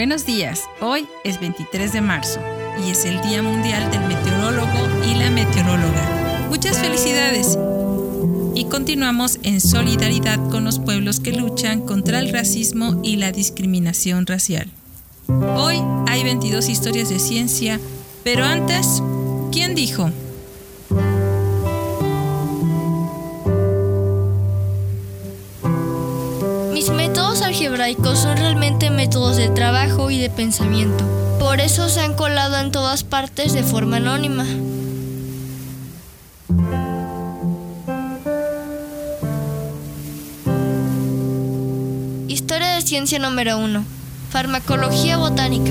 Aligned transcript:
Buenos 0.00 0.24
días, 0.24 0.64
hoy 0.80 1.06
es 1.24 1.38
23 1.40 1.92
de 1.92 2.00
marzo 2.00 2.40
y 2.82 2.90
es 2.90 3.04
el 3.04 3.20
Día 3.20 3.42
Mundial 3.42 3.90
del 3.90 4.00
Meteorólogo 4.08 5.04
y 5.04 5.14
la 5.14 5.28
Meteoróloga. 5.28 6.46
Muchas 6.48 6.78
felicidades. 6.78 7.58
Y 8.54 8.64
continuamos 8.70 9.38
en 9.42 9.60
solidaridad 9.60 10.38
con 10.48 10.64
los 10.64 10.78
pueblos 10.78 11.20
que 11.20 11.32
luchan 11.32 11.82
contra 11.82 12.18
el 12.18 12.32
racismo 12.32 12.98
y 13.04 13.16
la 13.16 13.30
discriminación 13.30 14.24
racial. 14.24 14.70
Hoy 15.28 15.82
hay 16.06 16.24
22 16.24 16.70
historias 16.70 17.10
de 17.10 17.18
ciencia, 17.18 17.78
pero 18.24 18.46
antes, 18.46 19.02
¿quién 19.52 19.74
dijo? 19.74 20.10
Son 27.60 28.38
realmente 28.38 28.88
métodos 28.88 29.36
de 29.36 29.50
trabajo 29.50 30.10
y 30.10 30.18
de 30.18 30.30
pensamiento. 30.30 31.04
Por 31.38 31.60
eso 31.60 31.90
se 31.90 32.00
han 32.00 32.14
colado 32.14 32.58
en 32.58 32.72
todas 32.72 33.04
partes 33.04 33.52
de 33.52 33.62
forma 33.62 33.98
anónima. 33.98 34.46
Historia 42.28 42.68
de 42.76 42.80
ciencia 42.80 43.18
número 43.18 43.58
1. 43.58 43.84
Farmacología 44.30 45.18
botánica. 45.18 45.70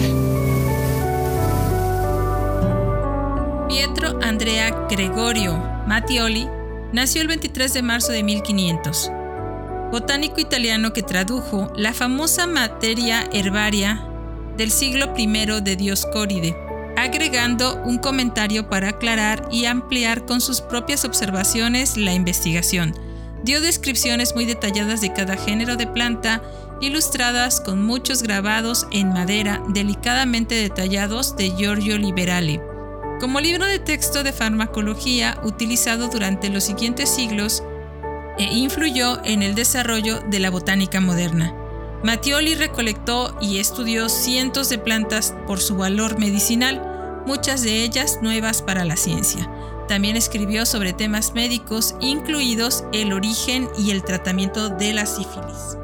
Pietro 3.68 4.20
Andrea 4.22 4.88
Gregorio 4.92 5.58
Mattioli 5.88 6.48
nació 6.94 7.24
el 7.24 7.30
23 7.30 7.74
de 7.74 7.82
marzo 7.82 8.12
de 8.12 8.22
1500. 8.22 9.12
Botánico 9.92 10.40
italiano 10.40 10.94
que 10.94 11.02
tradujo 11.02 11.72
la 11.76 11.94
famosa 11.94 12.46
materia 12.46 13.28
herbaria 13.34 14.06
del 14.56 14.70
siglo 14.70 15.14
I 15.18 15.26
de 15.62 15.76
Dioscóride, 15.76 16.56
agregando 16.96 17.82
un 17.86 17.98
comentario 17.98 18.70
para 18.70 18.90
aclarar 18.90 19.48
y 19.52 19.66
ampliar 19.66 20.28
con 20.28 20.42
sus 20.42 20.62
propias 20.62 21.06
observaciones 21.06 21.98
la 21.98 22.14
investigación. 22.14 22.94
Dio 23.44 23.62
descripciones 23.62 24.36
muy 24.36 24.46
detalladas 24.46 25.02
de 25.02 25.12
cada 25.12 25.38
género 25.38 25.76
de 25.76 25.88
planta, 25.88 26.44
ilustradas 26.82 27.60
con 27.60 27.84
muchos 27.84 28.22
grabados 28.22 28.86
en 28.92 29.10
madera 29.10 29.60
delicadamente 29.70 30.54
detallados 30.54 31.36
de 31.36 31.50
Giorgio 31.50 31.98
Liberali. 31.98 32.60
Como 33.20 33.40
libro 33.40 33.66
de 33.66 33.80
texto 33.80 34.24
de 34.24 34.34
farmacología 34.34 35.40
utilizado 35.44 36.10
durante 36.10 36.50
los 36.50 36.66
siguientes 36.66 37.10
siglos 37.10 37.64
e 38.40 38.46
influyó 38.46 39.24
en 39.24 39.44
el 39.44 39.54
desarrollo 39.54 40.22
de 40.22 40.40
la 40.40 40.50
botánica 40.50 41.00
moderna. 41.00 41.54
Mattioli 42.04 42.56
recolectó 42.56 43.38
y 43.42 43.60
estudió 43.60 44.08
cientos 44.08 44.70
de 44.70 44.78
plantas 44.78 45.36
por 45.46 45.60
su 45.60 45.76
valor 45.76 46.18
medicinal, 46.18 47.24
muchas 47.28 47.62
de 47.62 47.84
ellas 47.84 48.20
nuevas 48.22 48.62
para 48.62 48.86
la 48.86 48.96
ciencia. 48.96 49.52
También 49.90 50.16
escribió 50.16 50.66
sobre 50.66 50.94
temas 50.94 51.34
médicos, 51.34 51.96
incluidos 52.00 52.86
el 52.94 53.12
origen 53.12 53.68
y 53.78 53.92
el 53.92 54.04
tratamiento 54.04 54.70
de 54.70 54.94
la 54.94 55.06
sífilis. 55.06 55.78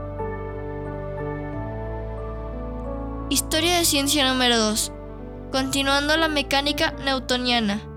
Historia 3.30 3.78
de 3.78 3.86
ciencia 3.86 4.31
número 4.31 4.58
2. 4.58 4.92
Continuando 5.52 6.16
la 6.16 6.30
mecánica 6.30 6.92
newtoniana. 7.03 7.94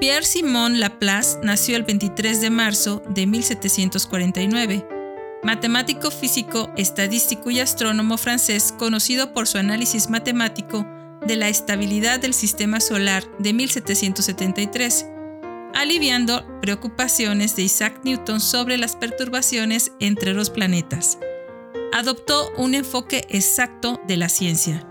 Pierre-Simon 0.00 0.80
Laplace 0.80 1.38
nació 1.42 1.76
el 1.76 1.82
23 1.82 2.40
de 2.40 2.50
marzo 2.50 3.02
de 3.08 3.26
1749 3.26 5.00
matemático 5.42 6.10
físico, 6.10 6.70
estadístico 6.76 7.50
y 7.50 7.60
astrónomo 7.60 8.18
francés 8.18 8.74
conocido 8.78 9.32
por 9.32 9.46
su 9.46 9.58
análisis 9.58 10.10
matemático 10.10 10.86
de 11.26 11.36
la 11.36 11.48
estabilidad 11.48 12.20
del 12.20 12.34
sistema 12.34 12.80
solar 12.80 13.24
de 13.38 13.52
1773, 13.52 15.06
aliviando 15.74 16.44
preocupaciones 16.60 17.56
de 17.56 17.62
Isaac 17.62 18.00
Newton 18.04 18.40
sobre 18.40 18.78
las 18.78 18.96
perturbaciones 18.96 19.92
entre 20.00 20.34
los 20.34 20.50
planetas. 20.50 21.18
Adoptó 21.92 22.50
un 22.56 22.74
enfoque 22.74 23.26
exacto 23.28 24.00
de 24.06 24.16
la 24.16 24.28
ciencia. 24.28 24.86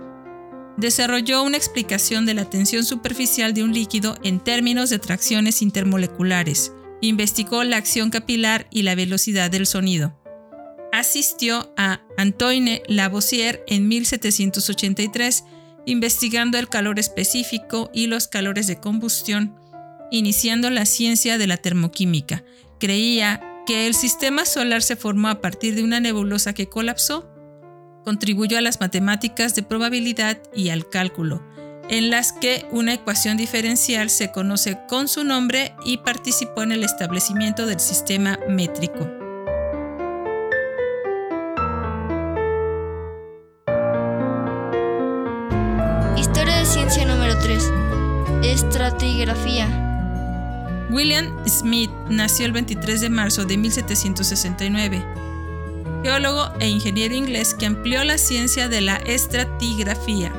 Desarrolló 0.79 1.43
una 1.43 1.57
explicación 1.57 2.25
de 2.25 2.33
la 2.33 2.49
tensión 2.49 2.83
superficial 2.85 3.53
de 3.53 3.63
un 3.63 3.73
líquido 3.73 4.17
en 4.23 4.39
términos 4.39 4.89
de 4.89 4.97
atracciones 4.97 5.61
intermoleculares. 5.61 6.71
Investigó 7.01 7.63
la 7.63 7.77
acción 7.77 8.09
capilar 8.09 8.67
y 8.71 8.83
la 8.83 8.95
velocidad 8.95 9.51
del 9.51 9.65
sonido 9.65 10.19
asistió 10.91 11.73
a 11.77 12.01
Antoine 12.17 12.81
Lavoisier 12.87 13.63
en 13.67 13.87
1783 13.87 15.43
investigando 15.85 16.57
el 16.57 16.69
calor 16.69 16.99
específico 16.99 17.89
y 17.93 18.07
los 18.07 18.27
calores 18.27 18.67
de 18.67 18.79
combustión, 18.79 19.55
iniciando 20.11 20.69
la 20.69 20.85
ciencia 20.85 21.37
de 21.37 21.47
la 21.47 21.57
termoquímica. 21.57 22.43
Creía 22.79 23.41
que 23.65 23.87
el 23.87 23.95
sistema 23.95 24.45
solar 24.45 24.83
se 24.83 24.95
formó 24.95 25.29
a 25.29 25.41
partir 25.41 25.75
de 25.75 25.83
una 25.83 25.99
nebulosa 25.99 26.53
que 26.53 26.67
colapsó. 26.67 27.29
Contribuyó 28.09 28.57
a 28.57 28.61
las 28.61 28.81
matemáticas 28.81 29.53
de 29.53 29.61
probabilidad 29.61 30.39
y 30.51 30.69
al 30.69 30.89
cálculo, 30.89 31.43
en 31.89 32.09
las 32.09 32.33
que 32.33 32.65
una 32.71 32.95
ecuación 32.95 33.37
diferencial 33.37 34.09
se 34.09 34.31
conoce 34.31 34.79
con 34.87 35.07
su 35.07 35.23
nombre 35.23 35.75
y 35.85 35.97
participó 35.97 36.63
en 36.63 36.71
el 36.71 36.83
establecimiento 36.83 37.67
del 37.67 37.79
sistema 37.79 38.39
métrico. 38.49 39.07
Ciencia 46.65 47.05
número 47.05 47.37
3. 47.39 47.63
Estratigrafía. 48.43 49.67
William 50.89 51.31
Smith 51.47 51.91
nació 52.09 52.47
el 52.47 52.53
23 52.53 53.01
de 53.01 53.09
marzo 53.09 53.45
de 53.45 53.57
1769. 53.57 55.05
Geólogo 56.03 56.51
e 56.59 56.67
ingeniero 56.67 57.15
inglés 57.15 57.53
que 57.53 57.65
amplió 57.65 58.03
la 58.03 58.17
ciencia 58.17 58.67
de 58.67 58.81
la 58.81 58.95
estratigrafía. 58.97 60.31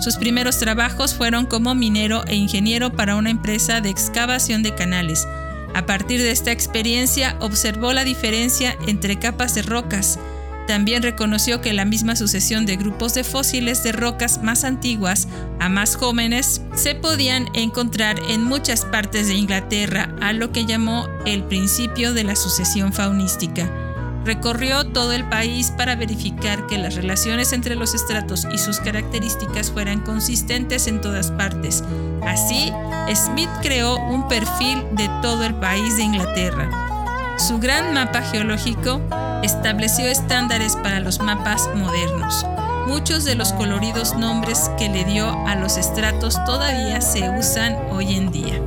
Sus 0.00 0.16
primeros 0.16 0.58
trabajos 0.58 1.14
fueron 1.14 1.46
como 1.46 1.74
minero 1.74 2.24
e 2.26 2.34
ingeniero 2.34 2.92
para 2.92 3.16
una 3.16 3.30
empresa 3.30 3.80
de 3.80 3.90
excavación 3.90 4.62
de 4.62 4.74
canales. 4.74 5.26
A 5.74 5.86
partir 5.86 6.20
de 6.20 6.30
esta 6.30 6.52
experiencia 6.52 7.36
observó 7.40 7.92
la 7.92 8.04
diferencia 8.04 8.76
entre 8.86 9.18
capas 9.18 9.54
de 9.54 9.62
rocas, 9.62 10.18
también 10.66 11.02
reconoció 11.02 11.60
que 11.60 11.74
la 11.74 11.84
misma 11.84 12.16
sucesión 12.16 12.64
de 12.64 12.76
grupos 12.76 13.14
de 13.14 13.22
fósiles 13.22 13.82
de 13.82 13.92
rocas 13.92 14.42
más 14.42 14.64
antiguas 14.64 15.28
a 15.60 15.68
más 15.68 15.94
jóvenes 15.94 16.62
se 16.74 16.94
podían 16.94 17.48
encontrar 17.54 18.18
en 18.30 18.44
muchas 18.44 18.84
partes 18.86 19.28
de 19.28 19.34
Inglaterra, 19.34 20.14
a 20.22 20.32
lo 20.32 20.52
que 20.52 20.64
llamó 20.64 21.06
el 21.26 21.44
principio 21.44 22.14
de 22.14 22.24
la 22.24 22.34
sucesión 22.34 22.92
faunística. 22.92 23.70
Recorrió 24.24 24.84
todo 24.84 25.12
el 25.12 25.28
país 25.28 25.70
para 25.70 25.96
verificar 25.96 26.66
que 26.66 26.78
las 26.78 26.94
relaciones 26.94 27.52
entre 27.52 27.74
los 27.74 27.94
estratos 27.94 28.46
y 28.50 28.56
sus 28.56 28.80
características 28.80 29.70
fueran 29.70 30.00
consistentes 30.00 30.86
en 30.86 31.02
todas 31.02 31.30
partes. 31.30 31.84
Así, 32.22 32.72
Smith 33.14 33.50
creó 33.60 33.96
un 33.96 34.26
perfil 34.28 34.82
de 34.92 35.10
todo 35.20 35.44
el 35.44 35.54
país 35.54 35.98
de 35.98 36.04
Inglaterra. 36.04 36.70
Su 37.36 37.58
gran 37.58 37.92
mapa 37.92 38.22
geológico 38.22 39.00
estableció 39.42 40.06
estándares 40.06 40.76
para 40.76 41.00
los 41.00 41.20
mapas 41.20 41.68
modernos. 41.74 42.46
Muchos 42.86 43.24
de 43.24 43.34
los 43.34 43.52
coloridos 43.52 44.16
nombres 44.16 44.70
que 44.78 44.88
le 44.88 45.04
dio 45.04 45.28
a 45.46 45.54
los 45.54 45.76
estratos 45.76 46.42
todavía 46.44 47.00
se 47.00 47.28
usan 47.28 47.76
hoy 47.90 48.14
en 48.16 48.30
día. 48.30 48.60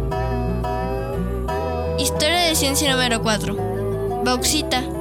Historia 1.98 2.42
de 2.42 2.56
ciencia 2.56 2.92
número 2.92 3.24
4. 3.24 4.22
Bauxita. 4.24 4.97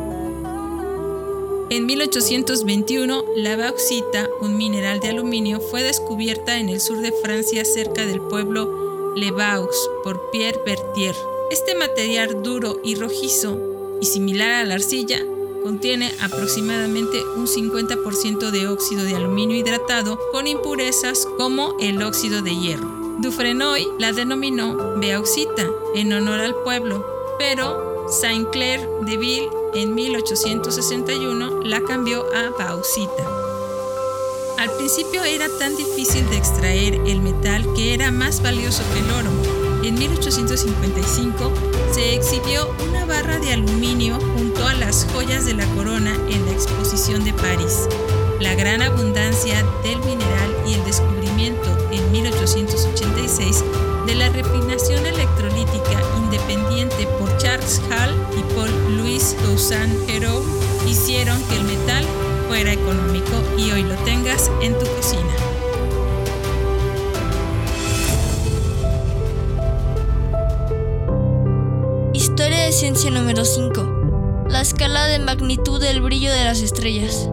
En 1.69 1.85
1821, 1.85 3.25
la 3.35 3.57
bauxita, 3.57 4.31
un 4.41 4.57
mineral 4.57 5.01
de 5.01 5.09
aluminio, 5.09 5.59
fue 5.61 5.83
descubierta 5.83 6.61
en 6.61 6.69
el 6.69 6.81
sur 6.81 6.99
de 6.99 7.11
Francia 7.11 7.65
cerca 7.65 8.07
del 8.07 8.21
pueblo 8.21 9.15
Le 9.17 9.33
Vaux 9.33 9.77
por 10.05 10.31
Pierre 10.31 10.61
Berthier. 10.65 11.17
Este 11.51 11.75
material 11.75 12.45
duro 12.45 12.79
y 12.85 12.95
rojizo 12.95 13.59
y 14.01 14.07
similar 14.07 14.53
a 14.53 14.65
la 14.65 14.75
arcilla 14.75 15.19
contiene 15.65 16.13
aproximadamente 16.21 17.25
un 17.37 17.49
50% 17.49 18.53
de 18.53 18.69
óxido 18.69 19.03
de 19.03 19.17
aluminio 19.17 19.57
hidratado 19.57 20.21
con 20.31 20.47
impurezas 20.47 21.27
como 21.37 21.77
el 21.81 22.01
óxido 22.01 22.43
de 22.43 22.55
hierro. 22.55 23.17
Dufresnoy 23.19 23.89
la 23.99 24.13
denominó 24.13 24.95
Beauxita 25.01 25.69
en 25.97 26.13
honor 26.13 26.39
al 26.39 26.55
pueblo, 26.63 27.05
pero 27.41 27.96
Saint-Clair 28.09 28.89
de 29.03 29.17
Ville 29.17 29.51
en 29.75 29.95
1861 29.95 31.63
la 31.65 31.81
cambió 31.81 32.25
a 32.35 32.51
bauxita. 32.51 33.27
Al 34.59 34.71
principio 34.77 35.25
era 35.25 35.49
tan 35.59 35.77
difícil 35.77 36.29
de 36.31 36.37
extraer 36.37 36.95
el 37.07 37.21
metal 37.21 37.67
que 37.75 37.95
era 37.95 38.11
más 38.11 38.43
valioso 38.43 38.83
que 38.93 39.01
el 39.01 39.11
oro 39.11 39.31
En 39.83 39.99
1855 39.99 41.53
se 41.93 42.15
exhibió 42.15 42.73
una 42.89 43.05
barra 43.05 43.39
de 43.39 43.53
aluminio 43.53 44.19
junto 44.37 44.65
a 44.67 44.75
las 44.75 45.07
joyas 45.13 45.45
de 45.45 45.55
la 45.55 45.67
corona 45.75 46.15
en 46.31 46.47
la 46.47 46.53
exposición 46.53 47.25
de 47.25 47.33
París. 47.35 47.89
La 48.41 48.55
gran 48.55 48.83
abundancia 48.83 49.65
del 49.83 49.99
mineral 50.01 50.57
y 50.67 50.75
el 50.75 50.85
descubrimiento 50.85 51.77
en 51.91 52.13
1886 52.13 53.65
de 54.07 54.15
la 54.15 54.29
refinación 54.29 55.05
electrolítica 55.07 56.01
independiente 56.27 57.07
por 57.19 57.37
Charles 57.39 57.81
Hall 57.89 58.13
y 58.37 58.43
Paul 58.55 58.97
Louis 58.97 59.37
Toussaint 59.45 60.11
Hero 60.11 60.43
hicieron 60.89 61.41
que 61.45 61.57
el 61.57 61.65
metal 61.65 62.05
fuera 62.49 62.73
económico 62.73 63.43
y 63.57 63.71
hoy 63.71 63.85
lo 63.85 63.95
tengas 63.99 64.51
en 64.61 64.77
tu 64.77 64.87
cocina. 64.87 65.23
Historia 72.13 72.65
de 72.65 72.73
ciencia 72.73 73.11
número 73.13 73.45
5. 73.45 74.47
La 74.49 74.63
escala 74.63 75.07
de 75.07 75.21
magnitud 75.21 75.81
del 75.81 76.01
brillo 76.01 76.33
de 76.33 76.45
las 76.45 76.61
estrellas. 76.61 77.31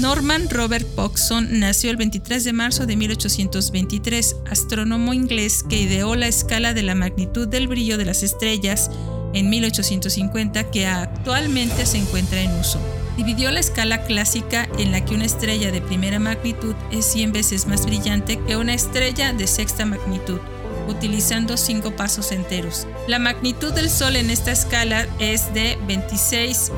Norman 0.00 0.48
Robert 0.48 0.86
Pogson 0.86 1.58
nació 1.58 1.90
el 1.90 1.96
23 1.96 2.44
de 2.44 2.52
marzo 2.52 2.86
de 2.86 2.94
1823, 2.94 4.36
astrónomo 4.48 5.12
inglés 5.12 5.64
que 5.68 5.80
ideó 5.80 6.14
la 6.14 6.28
escala 6.28 6.72
de 6.72 6.84
la 6.84 6.94
magnitud 6.94 7.48
del 7.48 7.66
brillo 7.66 7.98
de 7.98 8.04
las 8.04 8.22
estrellas 8.22 8.92
en 9.34 9.50
1850 9.50 10.70
que 10.70 10.86
actualmente 10.86 11.84
se 11.84 11.98
encuentra 11.98 12.40
en 12.40 12.52
uso. 12.60 12.78
Dividió 13.16 13.50
la 13.50 13.58
escala 13.58 14.04
clásica 14.04 14.68
en 14.78 14.92
la 14.92 15.04
que 15.04 15.16
una 15.16 15.24
estrella 15.24 15.72
de 15.72 15.80
primera 15.80 16.20
magnitud 16.20 16.76
es 16.92 17.04
100 17.06 17.32
veces 17.32 17.66
más 17.66 17.84
brillante 17.84 18.38
que 18.46 18.56
una 18.56 18.74
estrella 18.74 19.32
de 19.32 19.48
sexta 19.48 19.84
magnitud, 19.84 20.38
utilizando 20.86 21.56
cinco 21.56 21.90
pasos 21.96 22.30
enteros. 22.30 22.86
La 23.08 23.18
magnitud 23.18 23.72
del 23.72 23.90
Sol 23.90 24.14
en 24.14 24.30
esta 24.30 24.52
escala 24.52 25.08
es 25.18 25.52
de 25.54 25.76
26, 25.88 26.70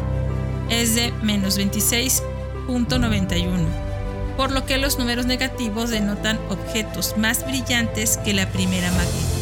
es 0.70 0.94
de 0.94 1.12
menos 1.22 1.58
26 1.58 2.22
por 4.36 4.52
lo 4.52 4.64
que 4.64 4.78
los 4.78 4.98
números 4.98 5.26
negativos 5.26 5.90
denotan 5.90 6.38
objetos 6.48 7.16
más 7.16 7.44
brillantes 7.46 8.16
que 8.18 8.32
la 8.32 8.48
primera 8.48 8.90
magnitud. 8.90 9.40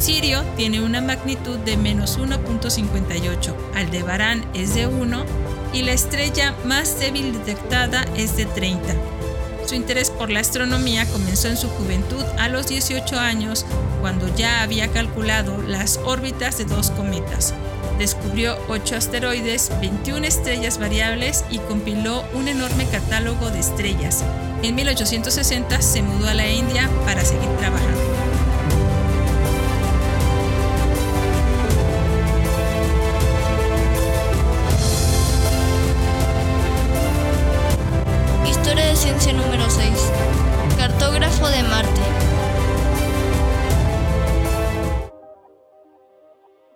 Sirio 0.00 0.42
tiene 0.56 0.80
una 0.80 1.00
magnitud 1.00 1.58
de 1.58 1.76
menos 1.76 2.18
1.58, 2.18 3.54
Aldebarán 3.74 4.44
es 4.54 4.74
de 4.74 4.86
1 4.86 5.24
y 5.72 5.82
la 5.82 5.92
estrella 5.92 6.54
más 6.64 6.98
débil 6.98 7.32
detectada 7.32 8.04
es 8.16 8.36
de 8.36 8.46
30. 8.46 8.94
Su 9.66 9.74
interés 9.74 10.10
por 10.10 10.30
la 10.30 10.40
astronomía 10.40 11.04
comenzó 11.06 11.48
en 11.48 11.56
su 11.56 11.68
juventud 11.68 12.24
a 12.38 12.48
los 12.48 12.68
18 12.68 13.18
años, 13.18 13.66
cuando 14.00 14.34
ya 14.34 14.62
había 14.62 14.88
calculado 14.88 15.60
las 15.60 15.98
órbitas 16.04 16.56
de 16.58 16.64
dos 16.64 16.90
cometas, 16.90 17.52
descubrió 17.98 18.56
8 18.68 18.96
asteroides, 18.96 19.70
21 19.80 20.26
estrellas 20.26 20.78
variables 20.78 21.44
y 21.50 21.58
compiló 21.58 22.24
un 22.34 22.48
enorme 22.48 22.86
catálogo 22.86 23.50
de 23.50 23.58
estrellas. 23.58 24.24
En 24.62 24.74
1860 24.74 25.82
se 25.82 26.02
mudó 26.02 26.28
a 26.28 26.34
la 26.34 26.48
India 26.48 26.88
para 27.04 27.24
seguir 27.24 27.48
trabajando. 27.58 28.27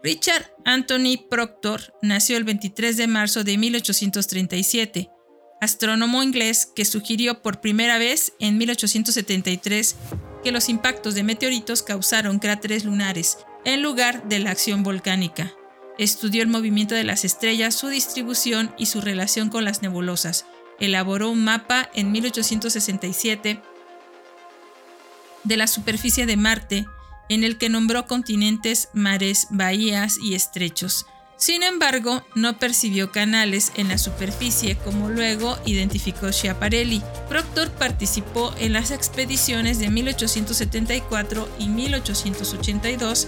Richard 0.03 0.51
Anthony 0.65 1.17
Proctor 1.31 1.95
nació 2.03 2.37
el 2.37 2.43
23 2.43 2.97
de 2.97 3.07
marzo 3.07 3.45
de 3.45 3.57
1837, 3.57 5.11
astrónomo 5.61 6.25
inglés 6.25 6.67
que 6.67 6.85
sugirió 6.85 7.41
por 7.41 7.61
primera 7.61 7.99
vez 7.99 8.33
en 8.41 8.59
1873 8.59 9.97
que 10.43 10.51
los 10.51 10.69
impactos 10.69 11.15
de 11.15 11.23
meteoritos 11.23 11.85
causaron 11.85 12.41
cráteres 12.41 12.85
lunares 12.85 13.39
en 13.65 13.81
lugar 13.81 14.29
de 14.29 14.41
la 14.41 14.51
acción 14.51 14.83
volcánica. 14.83 15.53
Estudió 15.99 16.43
el 16.43 16.49
movimiento 16.49 16.97
de 16.97 17.05
las 17.05 17.25
estrellas, 17.25 17.77
su 17.77 17.87
distribución 17.87 18.75
y 18.77 18.87
su 18.87 19.01
relación 19.01 19.51
con 19.51 19.65
las 19.65 19.83
nebulosas. 19.83 20.47
Elaboró 20.81 21.31
un 21.31 21.45
mapa 21.45 21.89
en 21.95 22.11
1867 22.11 23.63
de 25.45 25.57
la 25.57 25.69
superficie 25.69 26.27
de 26.27 26.37
Marte 26.37 26.87
en 27.33 27.45
el 27.45 27.59
que 27.59 27.69
nombró 27.69 28.07
continentes, 28.07 28.89
mares, 28.93 29.47
bahías 29.51 30.19
y 30.19 30.35
estrechos. 30.35 31.07
Sin 31.37 31.65
embargo, 31.65 32.23
no 32.37 32.59
percibió 32.59 33.11
canales 33.11 33.73
en 33.75 33.89
la 33.89 33.99
superficie 33.99 34.77
como 34.77 35.09
luego 35.09 35.59
identificó 35.67 36.31
Schiaparelli. 36.31 37.03
Proctor 37.29 37.71
participó 37.73 38.55
en 38.61 38.73
las 38.73 38.93
expediciones 38.93 39.81
de 39.81 39.91
1874 39.91 41.49
y 41.59 41.69
1882 41.69 43.27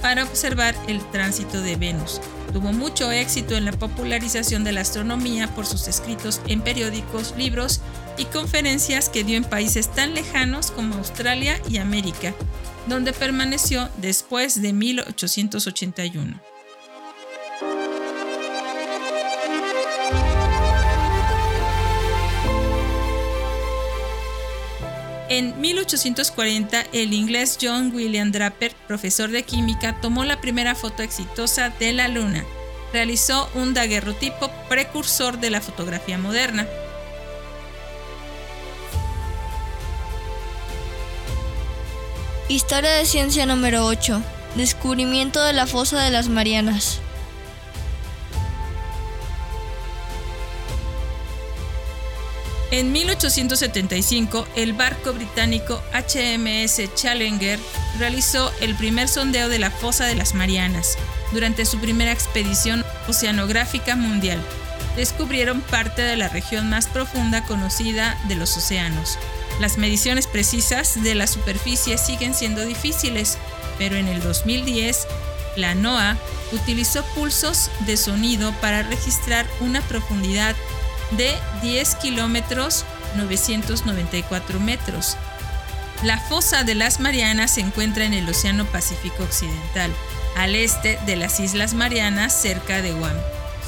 para 0.00 0.22
observar 0.22 0.76
el 0.86 1.00
tránsito 1.10 1.60
de 1.60 1.74
Venus. 1.76 2.20
Tuvo 2.52 2.72
mucho 2.72 3.10
éxito 3.10 3.56
en 3.56 3.64
la 3.64 3.72
popularización 3.72 4.62
de 4.62 4.70
la 4.70 4.82
astronomía 4.82 5.52
por 5.54 5.66
sus 5.66 5.88
escritos 5.88 6.40
en 6.46 6.60
periódicos, 6.60 7.34
libros 7.36 7.80
y 8.16 8.26
conferencias 8.26 9.08
que 9.08 9.24
dio 9.24 9.36
en 9.36 9.44
países 9.44 9.92
tan 9.92 10.14
lejanos 10.14 10.70
como 10.70 10.94
Australia 10.94 11.60
y 11.68 11.78
América, 11.78 12.32
donde 12.86 13.12
permaneció 13.12 13.88
después 13.98 14.60
de 14.60 14.72
1881. 14.72 16.40
En 25.30 25.60
1840, 25.60 26.82
el 26.92 27.12
inglés 27.12 27.58
John 27.60 27.92
William 27.92 28.30
Draper, 28.30 28.72
profesor 28.86 29.30
de 29.30 29.42
química, 29.42 30.00
tomó 30.00 30.24
la 30.24 30.40
primera 30.40 30.74
foto 30.74 31.02
exitosa 31.02 31.70
de 31.70 31.92
la 31.92 32.08
Luna. 32.08 32.44
Realizó 32.92 33.50
un 33.54 33.74
daguerrotipo 33.74 34.48
precursor 34.68 35.40
de 35.40 35.50
la 35.50 35.60
fotografía 35.60 36.18
moderna. 36.18 36.68
Historia 42.46 42.90
de 42.90 43.06
ciencia 43.06 43.46
número 43.46 43.86
8. 43.86 44.20
Descubrimiento 44.54 45.42
de 45.42 45.54
la 45.54 45.66
fosa 45.66 46.02
de 46.02 46.10
las 46.10 46.28
Marianas. 46.28 47.00
En 52.70 52.92
1875, 52.92 54.46
el 54.56 54.74
barco 54.74 55.14
británico 55.14 55.82
HMS 55.94 56.94
Challenger 56.94 57.58
realizó 57.98 58.52
el 58.60 58.74
primer 58.74 59.08
sondeo 59.08 59.48
de 59.48 59.58
la 59.58 59.70
fosa 59.70 60.04
de 60.04 60.14
las 60.14 60.34
Marianas 60.34 60.98
durante 61.32 61.64
su 61.64 61.78
primera 61.78 62.12
expedición 62.12 62.84
oceanográfica 63.08 63.96
mundial. 63.96 64.38
Descubrieron 64.96 65.62
parte 65.62 66.02
de 66.02 66.16
la 66.16 66.28
región 66.28 66.68
más 66.68 66.88
profunda 66.88 67.42
conocida 67.46 68.18
de 68.28 68.34
los 68.34 68.54
océanos, 68.54 69.18
las 69.60 69.78
mediciones 69.78 70.26
precisas 70.26 71.02
de 71.02 71.14
la 71.14 71.26
superficie 71.26 71.98
siguen 71.98 72.34
siendo 72.34 72.64
difíciles, 72.64 73.38
pero 73.78 73.96
en 73.96 74.08
el 74.08 74.20
2010, 74.20 75.06
la 75.56 75.74
NOAA 75.74 76.16
utilizó 76.52 77.04
pulsos 77.14 77.70
de 77.80 77.96
sonido 77.96 78.52
para 78.60 78.82
registrar 78.82 79.46
una 79.60 79.80
profundidad 79.82 80.56
de 81.12 81.32
10 81.62 81.94
kilómetros 81.96 82.84
994 83.16 84.60
metros. 84.60 85.16
La 86.02 86.18
fosa 86.18 86.64
de 86.64 86.74
las 86.74 87.00
Marianas 87.00 87.52
se 87.52 87.60
encuentra 87.60 88.04
en 88.04 88.14
el 88.14 88.28
Océano 88.28 88.66
Pacífico 88.66 89.22
Occidental, 89.22 89.92
al 90.36 90.54
este 90.54 90.98
de 91.06 91.16
las 91.16 91.38
Islas 91.38 91.74
Marianas, 91.74 92.32
cerca 92.32 92.82
de 92.82 92.92
Guam. 92.92 93.16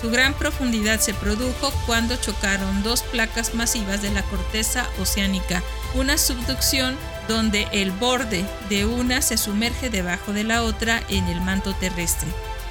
Su 0.00 0.10
gran 0.10 0.34
profundidad 0.34 1.00
se 1.00 1.14
produjo 1.14 1.72
cuando 1.86 2.16
chocaron 2.16 2.82
dos 2.82 3.02
placas 3.02 3.54
masivas 3.54 4.02
de 4.02 4.10
la 4.10 4.22
corteza 4.22 4.86
oceánica, 5.00 5.62
una 5.94 6.18
subducción 6.18 6.96
donde 7.28 7.66
el 7.72 7.90
borde 7.92 8.44
de 8.68 8.84
una 8.84 9.22
se 9.22 9.36
sumerge 9.36 9.90
debajo 9.90 10.32
de 10.32 10.44
la 10.44 10.62
otra 10.62 11.02
en 11.08 11.26
el 11.26 11.40
manto 11.40 11.74
terrestre. 11.74 12.28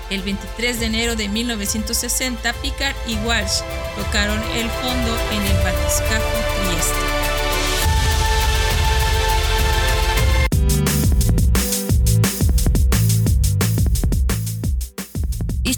El 0.09 0.21
23 0.21 0.79
de 0.79 0.85
enero 0.85 1.15
de 1.15 1.27
1960, 1.27 2.53
Picard 2.53 2.95
y 3.07 3.15
Walsh 3.25 3.61
tocaron 3.95 4.39
el 4.53 4.69
fondo 4.69 5.17
en 5.31 5.41
el 5.41 5.63
batiscafo 5.63 6.69
Trieste. 6.69 7.24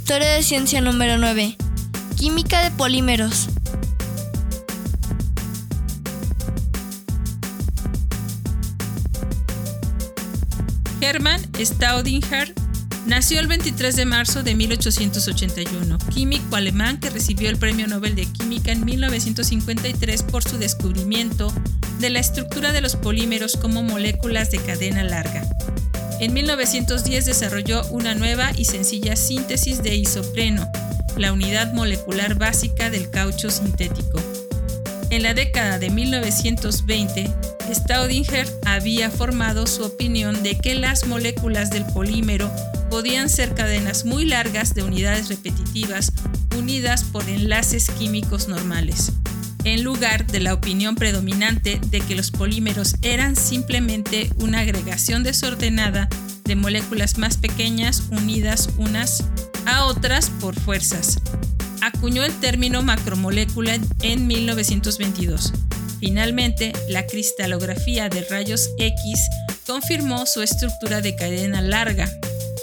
Historia 0.08 0.36
de 0.36 0.42
ciencia 0.42 0.80
número 0.80 1.18
9. 1.18 1.58
Química 2.16 2.64
de 2.64 2.72
polímeros. 2.72 3.50
Hermann 11.02 11.42
Staudinger 11.60 12.54
nació 13.06 13.42
el 13.42 13.48
23 13.48 13.98
de 13.98 14.06
marzo 14.06 14.44
de 14.44 14.56
1881, 14.56 15.98
químico 16.14 16.56
alemán 16.56 17.02
que 17.02 17.10
recibió 17.10 17.50
el 17.50 17.58
Premio 17.58 17.86
Nobel 17.88 18.16
de 18.16 18.28
Química 18.28 18.72
en 18.72 18.86
1953 18.86 20.24
por 20.24 20.42
su 20.42 20.58
descubrimiento 20.58 21.52
de 22.00 22.12
la 22.12 22.20
estructura 22.20 22.72
de 22.72 22.80
los 22.80 22.96
polímeros 22.96 23.58
como 23.58 23.84
moléculas 23.84 24.52
de 24.52 24.60
cadena 24.60 25.04
larga. 25.04 25.57
En 26.20 26.34
1910 26.34 27.26
desarrolló 27.26 27.84
una 27.92 28.16
nueva 28.16 28.52
y 28.58 28.66
sencilla 28.66 29.16
síntesis 29.16 29.84
de 29.84 29.96
isopreno, 29.96 30.68
la 31.16 31.32
unidad 31.32 31.74
molecular 31.74 32.36
básica 32.36 32.90
del 32.90 33.12
caucho 33.12 33.52
sintético. 33.52 34.20
En 35.12 35.22
la 35.22 35.36
década 35.36 35.78
de 35.78 35.92
1920, 35.92 37.32
Staudinger 37.72 38.48
había 38.66 39.12
formado 39.12 39.68
su 39.68 39.84
opinión 39.84 40.42
de 40.42 40.58
que 40.58 40.74
las 40.74 41.06
moléculas 41.06 41.70
del 41.70 41.86
polímero 41.86 42.52
podían 42.90 43.30
ser 43.30 43.54
cadenas 43.54 44.04
muy 44.04 44.26
largas 44.26 44.74
de 44.74 44.84
unidades 44.84 45.30
repetitivas 45.30 46.12
unidas 46.58 47.04
por 47.04 47.30
enlaces 47.30 47.92
químicos 47.92 48.48
normales, 48.48 49.12
en 49.74 49.84
lugar 49.84 50.26
de 50.28 50.40
la 50.40 50.54
opinión 50.54 50.96
predominante 50.96 51.80
de 51.88 52.02
que 52.02 52.16
los 52.16 52.32
polímeros 52.32 52.96
eran 53.02 53.36
simplemente 53.36 54.30
una 54.40 54.60
agregación 54.60 55.24
desordenada 55.24 56.10
de 56.44 56.56
moléculas 56.56 57.18
más 57.18 57.38
pequeñas 57.38 58.04
unidas 58.10 58.70
unas 58.78 59.24
a 59.66 59.86
otras 59.86 60.30
por 60.42 60.60
fuerzas. 60.60 61.20
Acuñó 61.82 62.24
el 62.24 62.34
término 62.40 62.82
macromolécula 62.82 63.78
en 64.02 64.28
1922 64.28 65.54
Finalmente, 66.00 66.74
la 66.90 67.06
cristalografía 67.08 68.10
de 68.10 68.22
rayos 68.30 68.70
X 68.78 69.20
confirmó 69.66 70.26
su 70.26 70.42
estructura 70.42 71.02
de 71.02 71.16
cadena 71.16 71.62
larga. 71.62 72.08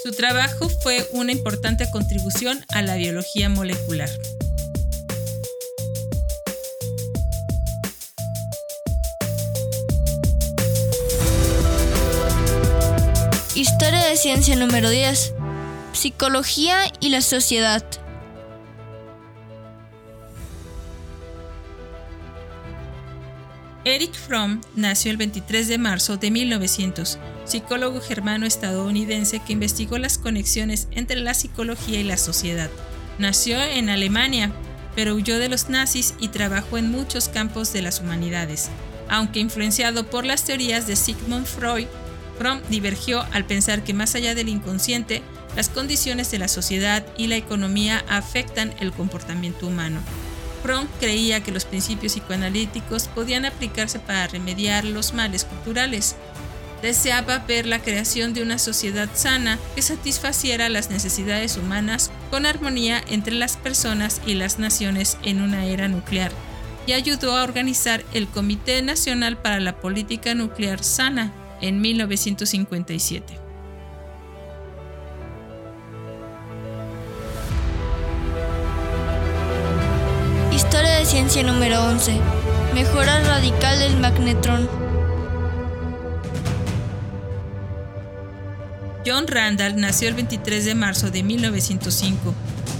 Su 0.03 0.11
trabajo 0.11 0.69
fue 0.81 1.05
una 1.11 1.31
importante 1.31 1.89
contribución 1.91 2.63
a 2.69 2.81
la 2.81 2.95
biología 2.95 3.49
molecular. 3.49 4.09
Ciencia 14.15 14.55
número 14.55 14.89
10. 14.89 15.33
Psicología 15.91 16.91
y 16.99 17.09
la 17.09 17.21
sociedad. 17.21 17.83
Eric 23.83 24.13
Fromm 24.13 24.61
nació 24.75 25.11
el 25.11 25.17
23 25.17 25.67
de 25.67 25.77
marzo 25.77 26.17
de 26.17 26.31
1900, 26.31 27.19
psicólogo 27.43 28.01
germano-estadounidense 28.01 29.39
que 29.39 29.53
investigó 29.53 29.97
las 29.97 30.17
conexiones 30.17 30.87
entre 30.91 31.17
la 31.17 31.33
psicología 31.33 31.99
y 31.99 32.03
la 32.03 32.17
sociedad. 32.17 32.69
Nació 33.19 33.61
en 33.61 33.89
Alemania, 33.89 34.51
pero 34.95 35.13
huyó 35.13 35.37
de 35.39 35.49
los 35.49 35.69
nazis 35.69 36.15
y 36.19 36.29
trabajó 36.29 36.77
en 36.77 36.89
muchos 36.89 37.29
campos 37.29 37.73
de 37.73 37.81
las 37.81 37.99
humanidades. 37.99 38.69
Aunque 39.07 39.39
influenciado 39.39 40.09
por 40.09 40.25
las 40.25 40.45
teorías 40.45 40.87
de 40.87 40.95
Sigmund 40.95 41.45
Freud, 41.45 41.87
Fromm 42.37 42.61
divergió 42.69 43.25
al 43.31 43.45
pensar 43.45 43.83
que 43.83 43.93
más 43.93 44.15
allá 44.15 44.35
del 44.35 44.49
inconsciente, 44.49 45.21
las 45.55 45.69
condiciones 45.69 46.31
de 46.31 46.39
la 46.39 46.47
sociedad 46.47 47.05
y 47.17 47.27
la 47.27 47.37
economía 47.37 48.03
afectan 48.09 48.73
el 48.79 48.91
comportamiento 48.91 49.67
humano. 49.67 49.99
Fromm 50.63 50.87
creía 50.99 51.41
que 51.41 51.51
los 51.51 51.65
principios 51.65 52.13
psicoanalíticos 52.13 53.07
podían 53.07 53.45
aplicarse 53.45 53.99
para 53.99 54.27
remediar 54.27 54.83
los 54.83 55.13
males 55.13 55.45
culturales. 55.45 56.15
Deseaba 56.81 57.39
ver 57.39 57.65
la 57.65 57.79
creación 57.79 58.33
de 58.33 58.41
una 58.41 58.59
sociedad 58.59 59.09
sana 59.13 59.57
que 59.75 59.81
satisfaciera 59.81 60.67
las 60.69 60.89
necesidades 60.89 61.57
humanas 61.57 62.11
con 62.31 62.45
armonía 62.45 63.01
entre 63.07 63.33
las 63.33 63.57
personas 63.57 64.21
y 64.25 64.33
las 64.33 64.59
naciones 64.59 65.17
en 65.23 65.41
una 65.41 65.65
era 65.65 65.87
nuclear 65.87 66.31
y 66.87 66.93
ayudó 66.93 67.35
a 67.35 67.43
organizar 67.43 68.03
el 68.13 68.27
Comité 68.27 68.81
Nacional 68.81 69.37
para 69.37 69.59
la 69.59 69.77
Política 69.77 70.35
Nuclear 70.35 70.83
Sana 70.83 71.33
en 71.61 71.81
1957. 71.81 73.45
ciencia 81.05 81.43
número 81.43 81.81
11. 81.83 82.19
Mejora 82.73 83.21
radical 83.21 83.77
del 83.79 83.97
magnetrón. 83.97 84.67
John 89.05 89.27
Randall 89.27 89.79
nació 89.79 90.09
el 90.09 90.15
23 90.15 90.65
de 90.65 90.73
marzo 90.73 91.11
de 91.11 91.21
1905, 91.21 92.33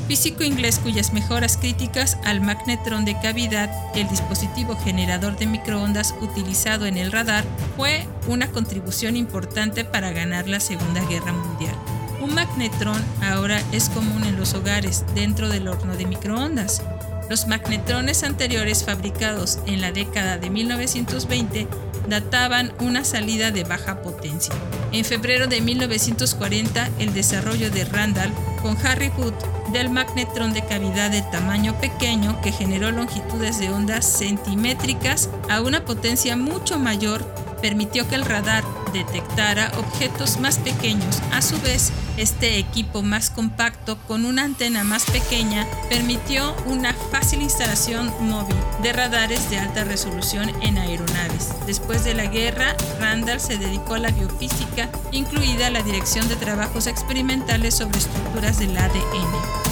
físico 0.07 0.43
inglés 0.43 0.79
cuyas 0.79 1.13
mejoras 1.13 1.57
críticas 1.57 2.17
al 2.23 2.41
magnetrón 2.41 3.05
de 3.05 3.19
cavidad, 3.19 3.69
el 3.95 4.07
dispositivo 4.07 4.77
generador 4.77 5.37
de 5.37 5.47
microondas 5.47 6.13
utilizado 6.21 6.85
en 6.85 6.97
el 6.97 7.11
radar, 7.11 7.43
fue 7.75 8.07
una 8.27 8.51
contribución 8.51 9.15
importante 9.15 9.83
para 9.83 10.11
ganar 10.11 10.47
la 10.47 10.59
Segunda 10.59 11.03
Guerra 11.07 11.33
Mundial. 11.33 11.75
Un 12.21 12.33
magnetrón 12.33 13.03
ahora 13.21 13.61
es 13.71 13.89
común 13.89 14.23
en 14.23 14.37
los 14.37 14.53
hogares 14.53 15.05
dentro 15.13 15.49
del 15.49 15.67
horno 15.67 15.95
de 15.95 16.05
microondas. 16.05 16.81
Los 17.29 17.47
magnetrones 17.47 18.23
anteriores 18.23 18.83
fabricados 18.83 19.59
en 19.65 19.81
la 19.81 19.91
década 19.91 20.37
de 20.37 20.49
1920 20.49 21.67
databan 22.07 22.71
una 22.79 23.03
salida 23.03 23.51
de 23.51 23.63
baja 23.63 24.01
potencia. 24.01 24.53
En 24.91 25.03
febrero 25.03 25.47
de 25.47 25.61
1940, 25.61 26.89
el 26.99 27.13
desarrollo 27.13 27.71
de 27.71 27.85
Randall 27.85 28.31
con 28.61 28.77
Harry 28.85 29.09
Hood 29.09 29.33
del 29.75 29.89
magnetrón 29.89 30.53
de 30.53 30.65
cavidad 30.65 31.11
de 31.11 31.21
tamaño 31.21 31.77
pequeño 31.81 32.39
que 32.41 32.53
generó 32.53 32.91
longitudes 32.91 33.59
de 33.59 33.69
ondas 33.71 34.05
centimétricas 34.05 35.29
a 35.49 35.59
una 35.59 35.83
potencia 35.83 36.37
mucho 36.37 36.79
mayor 36.79 37.25
permitió 37.61 38.07
que 38.07 38.15
el 38.15 38.23
radar 38.23 38.63
detectara 38.93 39.71
objetos 39.77 40.39
más 40.39 40.59
pequeños. 40.59 41.21
A 41.33 41.41
su 41.41 41.59
vez, 41.61 41.91
este 42.15 42.59
equipo 42.59 43.01
más 43.01 43.29
compacto 43.29 43.97
con 44.07 44.25
una 44.25 44.43
antena 44.43 44.83
más 44.83 45.05
pequeña 45.05 45.67
permitió 45.89 46.55
una 46.67 46.93
fácil 46.93 47.41
instalación 47.41 48.13
móvil 48.21 48.55
de 48.83 48.93
radares 48.93 49.49
de 49.49 49.57
alta 49.57 49.83
resolución 49.83 50.51
en 50.61 50.77
aeronaves. 50.77 51.49
Después 51.65 52.03
de 52.03 52.13
la 52.13 52.27
guerra, 52.27 52.75
Randall 52.99 53.39
se 53.39 53.57
dedicó 53.57 53.95
a 53.95 53.99
la 53.99 54.11
biofísica, 54.11 54.89
incluida 55.11 55.71
la 55.71 55.81
dirección 55.81 56.27
de 56.27 56.35
trabajos 56.35 56.87
experimentales 56.87 57.73
sobre 57.73 57.97
estructuras 57.97 58.59
del 58.59 58.77
ADN. 58.77 59.64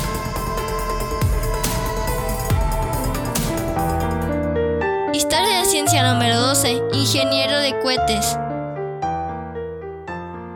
Número 5.91 6.39
12. 6.39 6.81
Ingeniero 6.93 7.59
de 7.59 7.77
cohetes. 7.81 8.37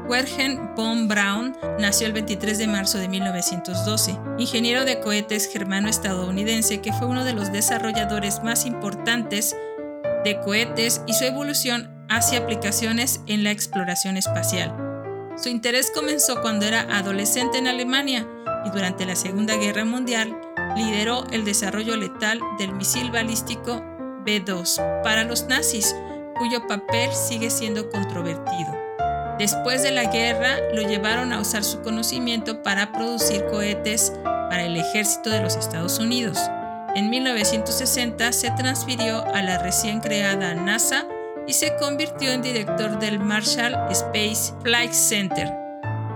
Wergen 0.07 0.73
von 0.73 1.09
Braun 1.09 1.53
nació 1.79 2.07
el 2.07 2.13
23 2.13 2.57
de 2.57 2.65
marzo 2.65 2.97
de 2.97 3.09
1912, 3.09 4.17
ingeniero 4.37 4.85
de 4.85 5.01
cohetes 5.01 5.49
germano-estadounidense 5.51 6.79
que 6.79 6.93
fue 6.93 7.07
uno 7.07 7.25
de 7.25 7.33
los 7.33 7.51
desarrolladores 7.51 8.41
más 8.41 8.65
importantes 8.65 9.53
de 10.23 10.39
cohetes 10.39 11.01
y 11.07 11.13
su 11.13 11.25
evolución 11.25 11.93
hacia 12.07 12.39
aplicaciones 12.39 13.19
en 13.27 13.43
la 13.43 13.51
exploración 13.51 14.15
espacial. 14.15 14.73
Su 15.35 15.49
interés 15.49 15.91
comenzó 15.93 16.41
cuando 16.41 16.65
era 16.65 16.87
adolescente 16.97 17.57
en 17.57 17.67
Alemania 17.67 18.25
y 18.65 18.69
durante 18.69 19.05
la 19.05 19.17
Segunda 19.17 19.57
Guerra 19.57 19.83
Mundial 19.83 20.39
lideró 20.77 21.25
el 21.31 21.43
desarrollo 21.43 21.97
letal 21.97 22.39
del 22.57 22.71
misil 22.71 23.11
balístico 23.11 23.83
B-2 24.27 25.01
para 25.03 25.23
los 25.23 25.45
nazis, 25.47 25.95
cuyo 26.37 26.67
papel 26.67 27.09
sigue 27.13 27.49
siendo 27.49 27.89
controvertido. 27.89 28.75
Después 29.39 29.83
de 29.83 29.91
la 29.91 30.11
guerra, 30.11 30.57
lo 30.73 30.81
llevaron 30.81 31.31
a 31.31 31.39
usar 31.39 31.63
su 31.63 31.81
conocimiento 31.81 32.61
para 32.61 32.91
producir 32.91 33.45
cohetes 33.45 34.11
para 34.23 34.65
el 34.65 34.75
ejército 34.75 35.29
de 35.29 35.41
los 35.41 35.55
Estados 35.55 35.97
Unidos. 35.99 36.37
En 36.93 37.09
1960 37.09 38.33
se 38.33 38.51
transfirió 38.51 39.23
a 39.33 39.41
la 39.41 39.59
recién 39.59 40.01
creada 40.01 40.53
NASA 40.55 41.05
y 41.47 41.53
se 41.53 41.77
convirtió 41.77 42.31
en 42.31 42.41
director 42.41 42.99
del 42.99 43.19
Marshall 43.19 43.75
Space 43.91 44.53
Flight 44.61 44.91
Center 44.91 45.53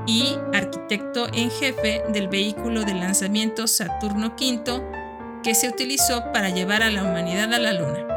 y 0.06 0.36
arquitecto 0.54 1.28
en 1.34 1.50
jefe 1.50 2.04
del 2.10 2.28
vehículo 2.28 2.84
de 2.84 2.96
lanzamiento 2.96 3.68
Saturno 3.68 4.36
V 4.38 5.01
que 5.44 5.56
se 5.56 5.68
utilizó 5.68 6.32
para 6.32 6.50
llevar 6.50 6.84
a 6.84 6.92
la 6.92 7.04
humanidad 7.04 7.54
a 7.54 7.60
la 7.60 7.74
Luna. 7.74 8.08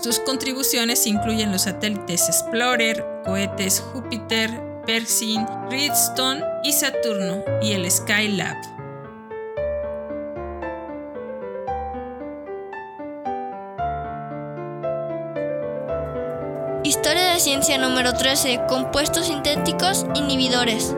Sus 0.00 0.20
contribuciones 0.20 1.06
incluyen 1.06 1.52
los 1.52 1.62
satélites 1.62 2.28
Explorer, 2.28 3.04
cohetes 3.24 3.80
Júpiter, 3.80 4.50
Perseid, 4.86 5.40
Redstone 5.70 6.44
y 6.62 6.72
Saturno 6.72 7.42
y 7.62 7.72
el 7.72 7.90
Skylab. 7.90 8.56
Historia 16.84 17.32
de 17.32 17.40
ciencia 17.40 17.78
número 17.78 18.12
13. 18.12 18.60
Compuestos 18.68 19.26
sintéticos 19.26 20.06
inhibidores. 20.14 20.94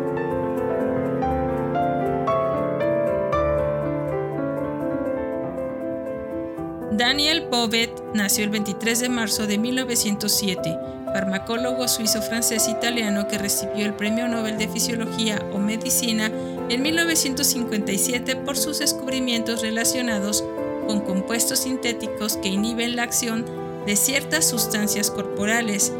Daniel 6.98 7.46
Bovet 7.48 7.92
nació 8.12 8.42
el 8.42 8.50
23 8.50 8.98
de 8.98 9.08
marzo 9.08 9.46
de 9.46 9.56
1907, 9.56 10.76
farmacólogo 11.12 11.86
suizo-francés-italiano 11.86 13.28
que 13.28 13.38
recibió 13.38 13.86
el 13.86 13.94
Premio 13.94 14.26
Nobel 14.26 14.58
de 14.58 14.66
Fisiología 14.66 15.40
o 15.54 15.58
Medicina 15.58 16.28
en 16.68 16.82
1957 16.82 18.34
por 18.34 18.56
sus 18.56 18.80
descubrimientos 18.80 19.62
relacionados 19.62 20.42
con 20.88 21.00
compuestos 21.02 21.60
sintéticos 21.60 22.36
que 22.36 22.48
inhiben 22.48 22.96
la 22.96 23.04
acción 23.04 23.46
de 23.86 23.94
ciertas 23.94 24.48
sustancias 24.48 25.12
corporales 25.12 25.92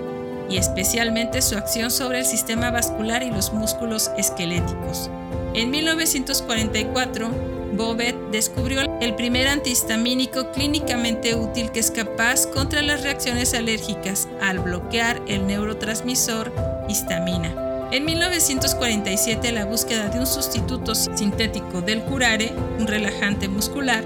y 0.51 0.57
especialmente 0.57 1.43
su 1.43 1.57
acción 1.57 1.93
sobre 1.93 2.19
el 2.19 2.27
sistema 2.27 2.73
vascular 2.73 3.23
y 3.23 3.31
los 3.31 3.53
músculos 3.53 4.11
esqueléticos. 4.19 5.09
En 5.55 5.71
1944, 5.71 7.58
Bobet 7.79 8.17
descubrió 8.33 8.81
el 9.01 9.15
primer 9.15 9.47
antihistamínico 9.47 10.51
clínicamente 10.51 11.37
útil 11.37 11.71
que 11.71 11.79
es 11.79 11.93
capaz 11.93 12.49
contra 12.49 12.83
las 12.83 13.05
reacciones 13.05 13.55
alérgicas 13.55 14.29
al 14.43 14.59
bloquear 14.59 15.23
el 15.29 15.47
neurotransmisor 15.47 16.53
histamina. 16.89 17.55
En 17.93 18.05
1947 18.05 19.53
la 19.53 19.65
búsqueda 19.65 20.09
de 20.09 20.19
un 20.19 20.27
sustituto 20.27 20.97
sintético 20.97 21.81
del 21.81 22.03
curare, 22.03 22.53
un 22.81 22.89
relajante 22.89 23.49
muscular, 23.49 24.03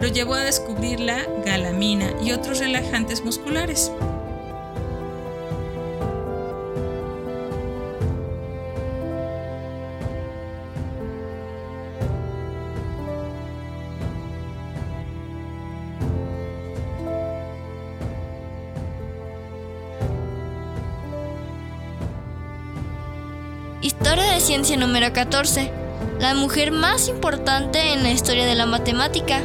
lo 0.00 0.08
llevó 0.08 0.34
a 0.34 0.42
descubrir 0.42 0.98
la 0.98 1.24
galamina 1.46 2.12
y 2.24 2.32
otros 2.32 2.58
relajantes 2.58 3.24
musculares. 3.24 3.92
Historia 24.12 24.34
de 24.34 24.40
ciencia 24.40 24.76
número 24.76 25.10
14. 25.10 25.72
La 26.20 26.34
mujer 26.34 26.70
más 26.70 27.08
importante 27.08 27.94
en 27.94 28.02
la 28.02 28.10
historia 28.10 28.44
de 28.44 28.54
la 28.54 28.66
matemática. 28.66 29.40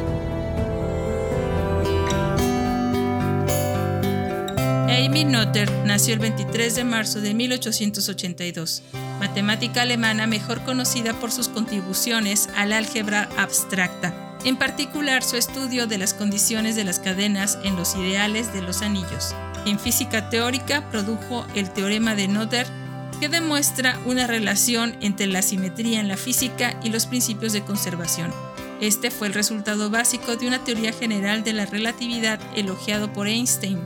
Amy 4.90 5.24
Noether 5.24 5.72
nació 5.86 6.12
el 6.12 6.20
23 6.20 6.74
de 6.74 6.84
marzo 6.84 7.22
de 7.22 7.32
1882, 7.32 8.82
matemática 9.18 9.80
alemana 9.80 10.26
mejor 10.26 10.62
conocida 10.64 11.14
por 11.14 11.32
sus 11.32 11.48
contribuciones 11.48 12.50
al 12.54 12.74
álgebra 12.74 13.30
abstracta, 13.38 14.12
en 14.44 14.58
particular 14.58 15.22
su 15.22 15.36
estudio 15.36 15.86
de 15.86 15.96
las 15.96 16.12
condiciones 16.12 16.76
de 16.76 16.84
las 16.84 16.98
cadenas 16.98 17.58
en 17.64 17.74
los 17.74 17.96
ideales 17.96 18.52
de 18.52 18.60
los 18.60 18.82
anillos. 18.82 19.34
En 19.64 19.78
física 19.78 20.28
teórica 20.28 20.90
produjo 20.90 21.46
el 21.54 21.70
teorema 21.70 22.14
de 22.14 22.28
Noether 22.28 22.77
que 23.18 23.28
demuestra 23.28 23.98
una 24.04 24.26
relación 24.26 24.96
entre 25.00 25.26
la 25.26 25.42
simetría 25.42 26.00
en 26.00 26.08
la 26.08 26.16
física 26.16 26.78
y 26.82 26.90
los 26.90 27.06
principios 27.06 27.52
de 27.52 27.62
conservación. 27.62 28.32
Este 28.80 29.10
fue 29.10 29.26
el 29.26 29.34
resultado 29.34 29.90
básico 29.90 30.36
de 30.36 30.46
una 30.46 30.62
teoría 30.62 30.92
general 30.92 31.42
de 31.42 31.52
la 31.52 31.66
relatividad 31.66 32.40
elogiado 32.54 33.12
por 33.12 33.26
Einstein. 33.26 33.80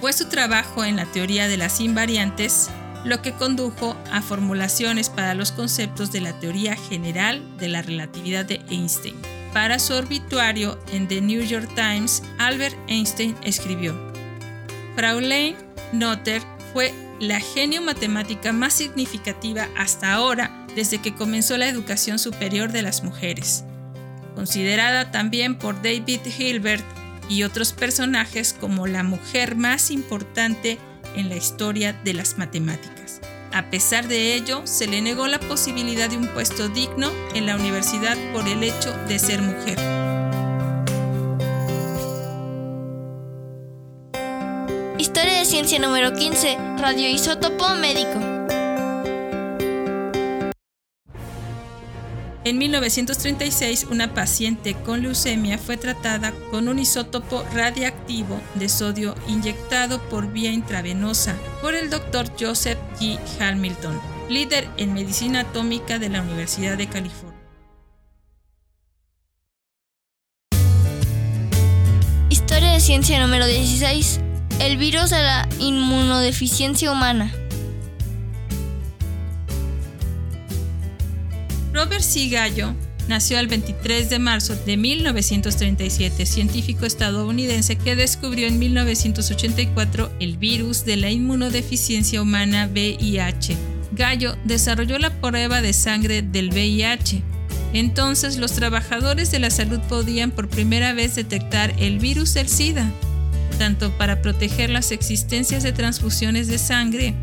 Fue 0.00 0.12
su 0.12 0.28
trabajo 0.28 0.84
en 0.84 0.96
la 0.96 1.04
teoría 1.06 1.48
de 1.48 1.56
las 1.56 1.80
invariantes 1.80 2.70
lo 3.04 3.22
que 3.22 3.32
condujo 3.32 3.96
a 4.10 4.20
formulaciones 4.20 5.10
para 5.10 5.34
los 5.34 5.52
conceptos 5.52 6.10
de 6.10 6.20
la 6.20 6.32
teoría 6.40 6.76
general 6.76 7.56
de 7.56 7.68
la 7.68 7.82
relatividad 7.82 8.44
de 8.44 8.60
Einstein. 8.68 9.14
Para 9.52 9.78
su 9.78 9.94
obituario 9.94 10.78
en 10.92 11.06
The 11.06 11.20
New 11.20 11.42
York 11.42 11.68
Times, 11.76 12.22
Albert 12.38 12.76
Einstein 12.88 13.36
escribió: 13.42 13.94
Fraulein 14.96 15.56
Noether 15.92 16.42
fue 16.72 16.92
la 17.20 17.40
genio 17.40 17.82
matemática 17.82 18.52
más 18.52 18.74
significativa 18.74 19.68
hasta 19.76 20.12
ahora 20.12 20.66
desde 20.74 20.98
que 20.98 21.14
comenzó 21.14 21.56
la 21.56 21.68
educación 21.68 22.18
superior 22.18 22.72
de 22.72 22.82
las 22.82 23.02
mujeres. 23.02 23.64
Considerada 24.34 25.10
también 25.10 25.56
por 25.56 25.80
David 25.82 26.20
Hilbert 26.38 26.84
y 27.28 27.42
otros 27.42 27.72
personajes 27.72 28.52
como 28.52 28.86
la 28.86 29.02
mujer 29.02 29.56
más 29.56 29.90
importante 29.90 30.78
en 31.16 31.28
la 31.28 31.36
historia 31.36 31.92
de 32.04 32.12
las 32.12 32.36
matemáticas. 32.38 33.20
A 33.52 33.70
pesar 33.70 34.06
de 34.06 34.34
ello, 34.34 34.60
se 34.64 34.86
le 34.86 35.00
negó 35.00 35.26
la 35.28 35.40
posibilidad 35.40 36.10
de 36.10 36.18
un 36.18 36.28
puesto 36.28 36.68
digno 36.68 37.10
en 37.34 37.46
la 37.46 37.56
universidad 37.56 38.16
por 38.32 38.46
el 38.46 38.62
hecho 38.62 38.92
de 39.08 39.18
ser 39.18 39.40
mujer. 39.40 40.15
Ciencia 45.46 45.78
número 45.78 46.12
15. 46.12 46.58
Radioisótopo 46.76 47.76
médico. 47.76 48.18
En 52.44 52.58
1936, 52.58 53.86
una 53.90 54.12
paciente 54.12 54.74
con 54.74 55.02
leucemia 55.02 55.56
fue 55.56 55.76
tratada 55.76 56.32
con 56.50 56.66
un 56.66 56.80
isótopo 56.80 57.44
radiactivo 57.54 58.40
de 58.56 58.68
sodio 58.68 59.14
inyectado 59.28 60.02
por 60.08 60.32
vía 60.32 60.50
intravenosa 60.50 61.36
por 61.62 61.76
el 61.76 61.90
Dr. 61.90 62.26
Joseph 62.38 62.78
G. 62.98 63.16
Hamilton, 63.38 64.00
líder 64.28 64.68
en 64.76 64.94
medicina 64.94 65.40
atómica 65.40 66.00
de 66.00 66.08
la 66.08 66.22
Universidad 66.22 66.76
de 66.76 66.88
California. 66.88 67.36
Historia 72.30 72.72
de 72.72 72.80
ciencia 72.80 73.20
número 73.20 73.46
16. 73.46 74.25
El 74.58 74.78
virus 74.78 75.10
de 75.10 75.22
la 75.22 75.46
inmunodeficiencia 75.58 76.90
humana. 76.90 77.30
Robert 81.74 82.00
C. 82.00 82.28
Gallo 82.30 82.74
nació 83.06 83.38
el 83.38 83.48
23 83.48 84.08
de 84.08 84.18
marzo 84.18 84.56
de 84.56 84.78
1937, 84.78 86.24
científico 86.24 86.86
estadounidense 86.86 87.76
que 87.76 87.96
descubrió 87.96 88.48
en 88.48 88.58
1984 88.58 90.10
el 90.20 90.38
virus 90.38 90.86
de 90.86 90.96
la 90.96 91.10
inmunodeficiencia 91.10 92.22
humana 92.22 92.66
VIH. 92.72 93.58
Gallo 93.92 94.36
desarrolló 94.44 94.98
la 94.98 95.10
prueba 95.10 95.60
de 95.60 95.74
sangre 95.74 96.22
del 96.22 96.48
VIH. 96.48 97.22
Entonces 97.74 98.38
los 98.38 98.52
trabajadores 98.52 99.30
de 99.30 99.38
la 99.38 99.50
salud 99.50 99.80
podían 99.80 100.30
por 100.30 100.48
primera 100.48 100.94
vez 100.94 101.14
detectar 101.14 101.74
el 101.78 101.98
virus 101.98 102.32
del 102.32 102.48
SIDA 102.48 102.90
tanto 103.58 103.90
para 103.98 104.22
proteger 104.22 104.70
las 104.70 104.92
existencias 104.92 105.62
de 105.62 105.72
transfusiones 105.72 106.48
de 106.48 106.58
sangre 106.58 107.14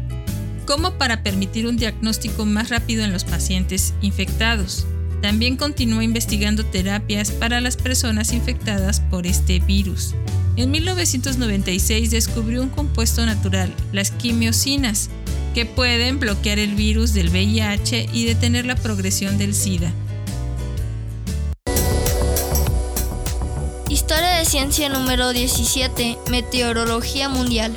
como 0.65 0.93
para 0.98 1.24
permitir 1.24 1.67
un 1.67 1.78
diagnóstico 1.78 2.46
más 2.46 2.69
rápido 2.69 3.04
en 3.04 3.12
los 3.12 3.24
pacientes 3.24 3.93
infectados. 4.02 4.86
También 5.22 5.56
continuó 5.56 6.02
investigando 6.02 6.65
terapias 6.65 7.32
para 7.32 7.62
las 7.62 7.78
personas 7.78 8.34
infectadas 8.34 9.00
por 9.00 9.26
este 9.26 9.60
virus. 9.60 10.15
En 10.56 10.69
1996 10.72 12.12
descubrió 12.12 12.62
un 12.62 12.69
compuesto 12.69 13.26
natural, 13.26 13.74
las 13.91 14.12
quimiosinas, 14.12 15.10
que 15.54 15.65
pueden 15.65 16.19
bloquear 16.19 16.60
el 16.60 16.76
virus 16.76 17.13
del 17.13 17.30
VIH 17.30 18.10
y 18.12 18.26
detener 18.26 18.65
la 18.65 18.76
progresión 18.76 19.38
del 19.38 19.54
SIDA. 19.54 19.91
Ciencia 24.45 24.89
número 24.89 25.32
17. 25.32 26.17
Meteorología 26.29 27.29
mundial. 27.29 27.71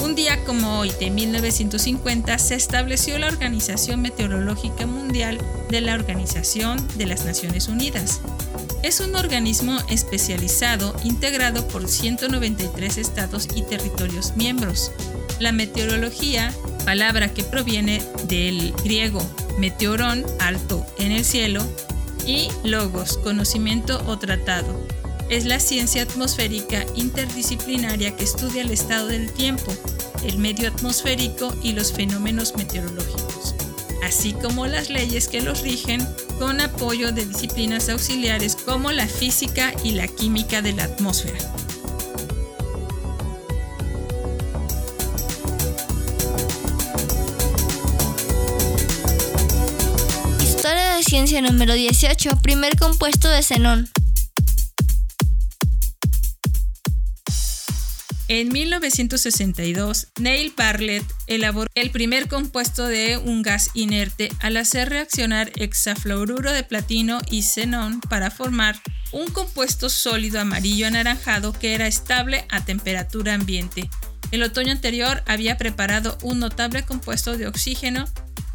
Un 0.00 0.14
día 0.14 0.44
como 0.44 0.78
hoy 0.78 0.92
de 1.00 1.10
1950 1.10 2.38
se 2.38 2.54
estableció 2.54 3.18
la 3.18 3.26
Organización 3.26 4.02
Meteorológica 4.02 4.86
Mundial 4.86 5.40
de 5.68 5.80
la 5.80 5.94
Organización 5.94 6.86
de 6.96 7.06
las 7.06 7.24
Naciones 7.24 7.68
Unidas. 7.68 8.20
Es 8.82 9.00
un 9.00 9.16
organismo 9.16 9.78
especializado 9.88 10.94
integrado 11.02 11.66
por 11.66 11.88
193 11.88 12.98
estados 12.98 13.48
y 13.54 13.62
territorios 13.62 14.36
miembros. 14.36 14.92
La 15.40 15.50
meteorología, 15.50 16.54
palabra 16.84 17.34
que 17.34 17.42
proviene 17.42 18.00
del 18.28 18.72
griego 18.84 19.20
meteorón, 19.58 20.24
alto 20.38 20.86
en 20.98 21.10
el 21.10 21.24
cielo, 21.24 21.66
y 22.26 22.48
logos, 22.64 23.18
conocimiento 23.18 24.02
o 24.06 24.18
tratado. 24.18 24.86
Es 25.28 25.44
la 25.44 25.60
ciencia 25.60 26.02
atmosférica 26.02 26.84
interdisciplinaria 26.94 28.14
que 28.14 28.24
estudia 28.24 28.62
el 28.62 28.70
estado 28.70 29.08
del 29.08 29.32
tiempo, 29.32 29.72
el 30.24 30.38
medio 30.38 30.68
atmosférico 30.68 31.54
y 31.62 31.72
los 31.72 31.92
fenómenos 31.92 32.56
meteorológicos, 32.56 33.54
así 34.04 34.32
como 34.32 34.66
las 34.66 34.90
leyes 34.90 35.28
que 35.28 35.40
los 35.40 35.62
rigen 35.62 36.06
con 36.38 36.60
apoyo 36.60 37.12
de 37.12 37.24
disciplinas 37.24 37.88
auxiliares 37.88 38.56
como 38.56 38.92
la 38.92 39.06
física 39.06 39.72
y 39.82 39.92
la 39.92 40.06
química 40.06 40.62
de 40.62 40.72
la 40.72 40.84
atmósfera. 40.84 41.38
Ciencia 51.06 51.40
número 51.40 51.74
18, 51.74 52.42
primer 52.42 52.76
compuesto 52.76 53.28
de 53.28 53.40
xenón. 53.40 53.88
En 58.26 58.48
1962, 58.48 60.08
Neil 60.18 60.52
Bartlett 60.56 61.04
elaboró 61.28 61.70
el 61.76 61.90
primer 61.90 62.26
compuesto 62.26 62.88
de 62.88 63.18
un 63.18 63.42
gas 63.42 63.70
inerte 63.74 64.30
al 64.40 64.56
hacer 64.56 64.88
reaccionar 64.88 65.52
hexafluoruro 65.54 66.50
de 66.50 66.64
platino 66.64 67.20
y 67.30 67.42
xenón 67.42 68.00
para 68.00 68.32
formar 68.32 68.74
un 69.12 69.28
compuesto 69.28 69.88
sólido 69.88 70.40
amarillo 70.40 70.88
anaranjado 70.88 71.52
que 71.52 71.74
era 71.74 71.86
estable 71.86 72.46
a 72.48 72.64
temperatura 72.64 73.34
ambiente. 73.34 73.88
El 74.32 74.42
otoño 74.42 74.72
anterior 74.72 75.22
había 75.26 75.56
preparado 75.56 76.18
un 76.22 76.40
notable 76.40 76.82
compuesto 76.82 77.36
de 77.38 77.46
oxígeno 77.46 78.06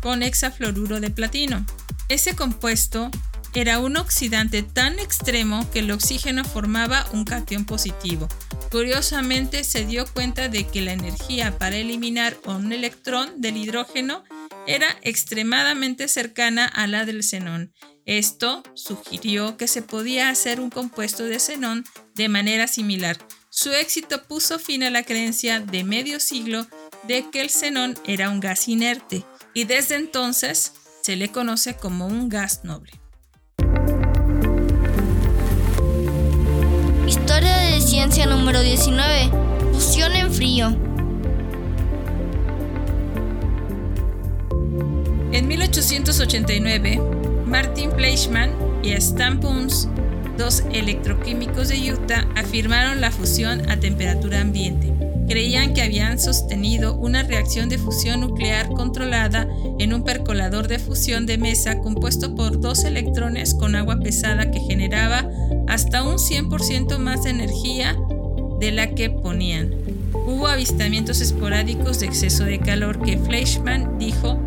con 0.02 0.22
hexafluoruro 0.22 1.00
de 1.00 1.12
platino. 1.12 1.66
Ese 2.12 2.36
compuesto 2.36 3.10
era 3.54 3.80
un 3.80 3.96
oxidante 3.96 4.64
tan 4.64 5.00
extremo 5.00 5.72
que 5.72 5.80
el 5.80 5.92
oxígeno 5.92 6.44
formaba 6.44 7.08
un 7.14 7.24
cation 7.24 7.64
positivo. 7.64 8.28
Curiosamente 8.70 9.64
se 9.64 9.86
dio 9.86 10.06
cuenta 10.12 10.50
de 10.50 10.68
que 10.68 10.82
la 10.82 10.92
energía 10.92 11.58
para 11.58 11.78
eliminar 11.78 12.36
un 12.44 12.74
electrón 12.74 13.40
del 13.40 13.56
hidrógeno 13.56 14.26
era 14.68 14.88
extremadamente 15.04 16.10
cercana 16.10 16.66
a 16.66 16.86
la 16.86 17.06
del 17.06 17.24
xenón. 17.24 17.72
Esto 18.06 18.62
sugirió 18.74 19.56
que 19.56 19.70
se 19.70 19.82
podía 19.82 20.28
hacer 20.28 20.60
un 20.60 20.70
compuesto 20.70 21.24
de 21.24 21.40
xenón 21.40 21.86
de 22.14 22.28
manera 22.28 22.68
similar. 22.68 23.26
Su 23.50 23.72
éxito 23.72 24.24
puso 24.24 24.60
fin 24.60 24.84
a 24.84 24.90
la 24.90 25.04
creencia 25.04 25.62
de 25.62 25.86
medio 25.86 26.20
siglo 26.20 26.68
de 27.08 27.30
que 27.32 27.40
el 27.40 27.50
xenón 27.50 27.98
era 28.06 28.30
un 28.30 28.42
gas 28.42 28.68
inerte 28.68 29.24
y 29.54 29.64
desde 29.64 29.96
entonces 29.96 30.74
se 31.02 31.16
le 31.16 31.30
conoce 31.30 31.76
como 31.76 32.06
un 32.06 32.30
gas 32.30 32.64
noble. 32.64 32.92
Historia 37.08 37.58
de 37.58 37.82
ciencia 37.82 38.28
número 38.28 38.62
19. 38.62 39.32
Fusión 39.74 40.16
en 40.16 40.32
frío. 40.32 40.70
En 45.32 45.48
1889, 45.48 47.02
Martin 47.46 47.92
Fleischmann 47.92 48.52
y 48.84 48.92
Stan 48.92 49.40
Puns, 49.40 49.88
dos 50.38 50.64
electroquímicos 50.72 51.70
de 51.70 51.94
Utah, 51.94 52.28
afirmaron 52.36 53.02
la 53.02 53.12
fusión 53.12 53.70
a 53.70 53.80
temperatura 53.80 54.42
ambiente. 54.42 54.91
Creían 55.32 55.74
que 55.74 55.82
habían 55.82 56.20
sostenido 56.20 56.94
una 56.98 57.24
reacción 57.24 57.70
de 57.70 57.78
fusión 57.78 58.20
nuclear 58.20 58.68
controlada 58.68 59.48
en 59.80 59.94
un 59.94 60.04
percolador 60.04 60.68
de 60.68 60.78
fusión 60.78 61.26
de 61.26 61.38
mesa 61.38 61.80
compuesto 61.80 62.36
por 62.36 62.60
dos 62.60 62.84
electrones 62.84 63.54
con 63.54 63.76
agua 63.76 63.98
pesada 64.02 64.52
que 64.52 64.60
generaba 64.60 65.26
hasta 65.70 66.04
un 66.04 66.18
100% 66.18 66.98
más 66.98 67.24
de 67.24 67.30
energía 67.30 67.98
de 68.60 68.74
la 68.74 68.88
que 68.94 69.10
ponían. 69.10 69.74
Hubo 70.12 70.50
avistamientos 70.50 71.22
esporádicos 71.22 72.02
de 72.02 72.08
exceso 72.08 72.44
de 72.44 72.60
calor 72.60 73.02
que 73.02 73.18
Fleischmann 73.18 73.98
dijo 73.98 74.38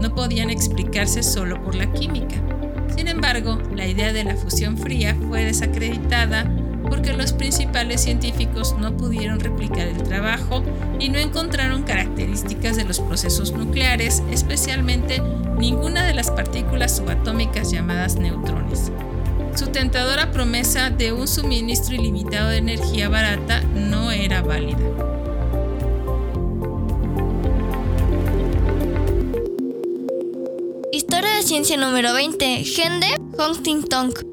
no 0.00 0.12
podían 0.12 0.50
explicarse 0.50 1.22
solo 1.22 1.62
por 1.62 1.76
la 1.76 1.92
química. 1.92 2.34
Sin 2.96 3.06
embargo, 3.06 3.62
la 3.76 3.86
idea 3.86 4.12
de 4.12 4.24
la 4.24 4.34
fusión 4.34 4.76
fría 4.76 5.16
fue 5.28 5.44
desacreditada 5.44 6.50
porque 6.92 7.14
los 7.14 7.32
principales 7.32 8.02
científicos 8.02 8.76
no 8.78 8.94
pudieron 8.98 9.40
replicar 9.40 9.88
el 9.88 10.02
trabajo 10.02 10.62
y 11.00 11.08
no 11.08 11.16
encontraron 11.16 11.84
características 11.84 12.76
de 12.76 12.84
los 12.84 13.00
procesos 13.00 13.52
nucleares, 13.52 14.22
especialmente 14.30 15.22
ninguna 15.56 16.04
de 16.04 16.12
las 16.12 16.30
partículas 16.30 16.94
subatómicas 16.94 17.70
llamadas 17.70 18.16
neutrones. 18.16 18.92
Su 19.56 19.68
tentadora 19.68 20.32
promesa 20.32 20.90
de 20.90 21.14
un 21.14 21.26
suministro 21.26 21.94
ilimitado 21.94 22.50
de 22.50 22.58
energía 22.58 23.08
barata 23.08 23.62
no 23.62 24.12
era 24.12 24.42
válida. 24.42 24.78
Historia 30.92 31.36
de 31.36 31.42
ciencia 31.42 31.78
número 31.78 32.12
20. 32.12 32.64
Gen 32.64 33.00
de 33.00 33.18
Huntington. 33.42 34.31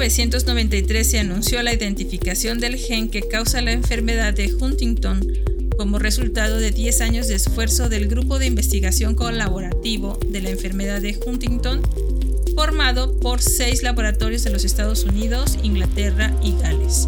1993 0.00 1.10
se 1.10 1.18
anunció 1.18 1.62
la 1.62 1.74
identificación 1.74 2.58
del 2.58 2.76
gen 2.76 3.10
que 3.10 3.28
causa 3.28 3.60
la 3.60 3.72
enfermedad 3.72 4.32
de 4.32 4.50
Huntington 4.50 5.20
como 5.76 5.98
resultado 5.98 6.56
de 6.56 6.70
10 6.70 7.02
años 7.02 7.28
de 7.28 7.34
esfuerzo 7.34 7.90
del 7.90 8.08
Grupo 8.08 8.38
de 8.38 8.46
Investigación 8.46 9.14
Colaborativo 9.14 10.18
de 10.26 10.40
la 10.40 10.48
Enfermedad 10.48 11.02
de 11.02 11.20
Huntington, 11.26 11.82
formado 12.54 13.14
por 13.20 13.42
seis 13.42 13.82
laboratorios 13.82 14.42
de 14.42 14.48
los 14.48 14.64
Estados 14.64 15.04
Unidos, 15.04 15.58
Inglaterra 15.62 16.34
y 16.42 16.52
Gales. 16.52 17.06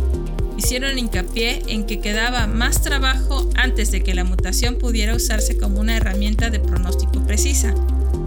Hicieron 0.64 0.96
hincapié 0.96 1.60
en 1.66 1.84
que 1.86 1.98
quedaba 1.98 2.46
más 2.46 2.82
trabajo 2.82 3.50
antes 3.56 3.90
de 3.90 4.04
que 4.04 4.14
la 4.14 4.22
mutación 4.22 4.76
pudiera 4.76 5.12
usarse 5.12 5.58
como 5.58 5.80
una 5.80 5.96
herramienta 5.96 6.50
de 6.50 6.60
pronóstico 6.60 7.20
precisa. 7.26 7.74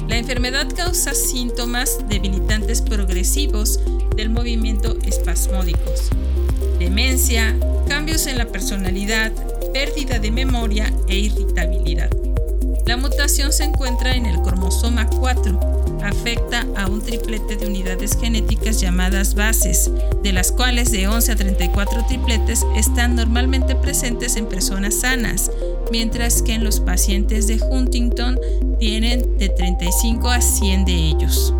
La 0.09 0.17
enfermedad 0.17 0.67
causa 0.75 1.13
síntomas 1.13 1.97
debilitantes 2.09 2.81
progresivos 2.81 3.79
del 4.17 4.31
movimiento 4.31 4.97
espasmódicos, 5.05 6.09
demencia, 6.77 7.57
cambios 7.87 8.27
en 8.27 8.37
la 8.37 8.47
personalidad, 8.47 9.31
pérdida 9.71 10.19
de 10.19 10.31
memoria 10.31 10.93
e 11.07 11.17
irritabilidad. 11.17 12.09
La 12.85 12.97
mutación 12.97 13.51
se 13.51 13.63
encuentra 13.63 14.15
en 14.15 14.27
el 14.27 14.41
cromosoma 14.43 15.09
4. 15.09 15.59
Afecta 16.03 16.67
a 16.77 16.87
un 16.87 17.01
triplete 17.01 17.55
de 17.55 17.65
unidades 17.65 18.15
genéticas 18.15 18.79
llamadas 18.79 19.33
bases, 19.33 19.89
de 20.21 20.31
las 20.31 20.51
cuales 20.51 20.91
de 20.91 21.07
11 21.07 21.31
a 21.31 21.35
34 21.35 22.05
tripletes 22.07 22.63
están 22.75 23.15
normalmente 23.15 23.75
presentes 23.75 24.35
en 24.35 24.45
personas 24.45 24.99
sanas, 24.99 25.49
mientras 25.91 26.43
que 26.43 26.53
en 26.53 26.63
los 26.63 26.79
pacientes 26.79 27.47
de 27.47 27.59
Huntington 27.59 28.39
tienen 28.79 29.35
de 29.39 29.49
35 29.49 30.29
a 30.29 30.41
100 30.41 30.85
de 30.85 30.93
ellos. 30.93 31.55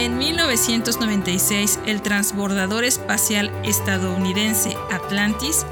En 0.00 0.16
1996, 0.16 1.80
el 1.84 2.00
transbordador 2.00 2.84
espacial 2.84 3.52
estadounidense 3.64 4.74
Atlantis 4.90 5.66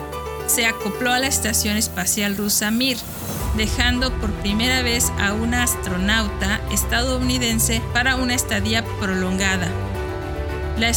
se 0.46 0.66
acopló 0.66 1.12
a 1.12 1.18
la 1.18 1.28
estación 1.28 1.78
espacial 1.78 2.36
rusa 2.36 2.70
Mir, 2.70 2.98
dejando 3.56 4.12
por 4.18 4.30
primera 4.32 4.82
vez 4.82 5.10
a 5.18 5.32
una 5.32 5.62
astronauta 5.62 6.60
estadounidense 6.70 7.80
para 7.94 8.16
una 8.16 8.34
estadía 8.34 8.84
prolongada. 9.00 9.66
La, 10.76 10.92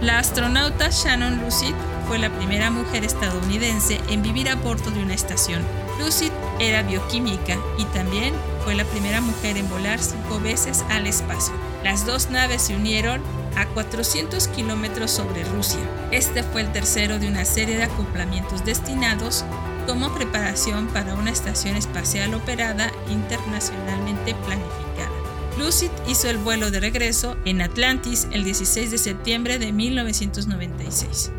la 0.00 0.18
astronauta 0.18 0.90
Shannon 0.90 1.40
Lucid 1.40 1.74
fue 2.08 2.18
la 2.18 2.30
primera 2.30 2.72
mujer 2.72 3.04
estadounidense 3.04 4.00
en 4.08 4.20
vivir 4.20 4.48
a 4.48 4.56
bordo 4.56 4.90
de 4.90 5.00
una 5.00 5.14
estación. 5.14 5.62
Lucid 6.00 6.32
era 6.60 6.82
bioquímica 6.82 7.56
y 7.78 7.84
también 7.86 8.34
fue 8.64 8.74
la 8.74 8.84
primera 8.84 9.20
mujer 9.20 9.56
en 9.56 9.68
volar 9.68 10.00
cinco 10.00 10.40
veces 10.40 10.84
al 10.90 11.06
espacio. 11.06 11.54
Las 11.84 12.06
dos 12.06 12.30
naves 12.30 12.62
se 12.62 12.76
unieron 12.76 13.22
a 13.56 13.66
400 13.66 14.48
kilómetros 14.48 15.10
sobre 15.10 15.44
Rusia. 15.44 15.80
Este 16.10 16.42
fue 16.42 16.62
el 16.62 16.72
tercero 16.72 17.18
de 17.18 17.28
una 17.28 17.44
serie 17.44 17.76
de 17.76 17.84
acoplamientos 17.84 18.64
destinados 18.64 19.44
como 19.86 20.12
preparación 20.12 20.88
para 20.88 21.14
una 21.14 21.30
estación 21.30 21.76
espacial 21.76 22.34
operada 22.34 22.92
internacionalmente 23.08 24.34
planificada. 24.34 25.10
Lucid 25.58 25.90
hizo 26.06 26.28
el 26.28 26.38
vuelo 26.38 26.70
de 26.70 26.78
regreso 26.78 27.36
en 27.44 27.62
Atlantis 27.62 28.28
el 28.30 28.44
16 28.44 28.90
de 28.90 28.98
septiembre 28.98 29.58
de 29.58 29.72
1996. 29.72 31.32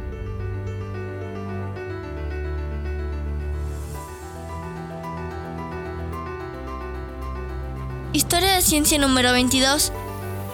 Historia 8.12 8.56
de 8.56 8.64
ciencia 8.64 8.98
número 8.98 9.32
22. 9.32 9.94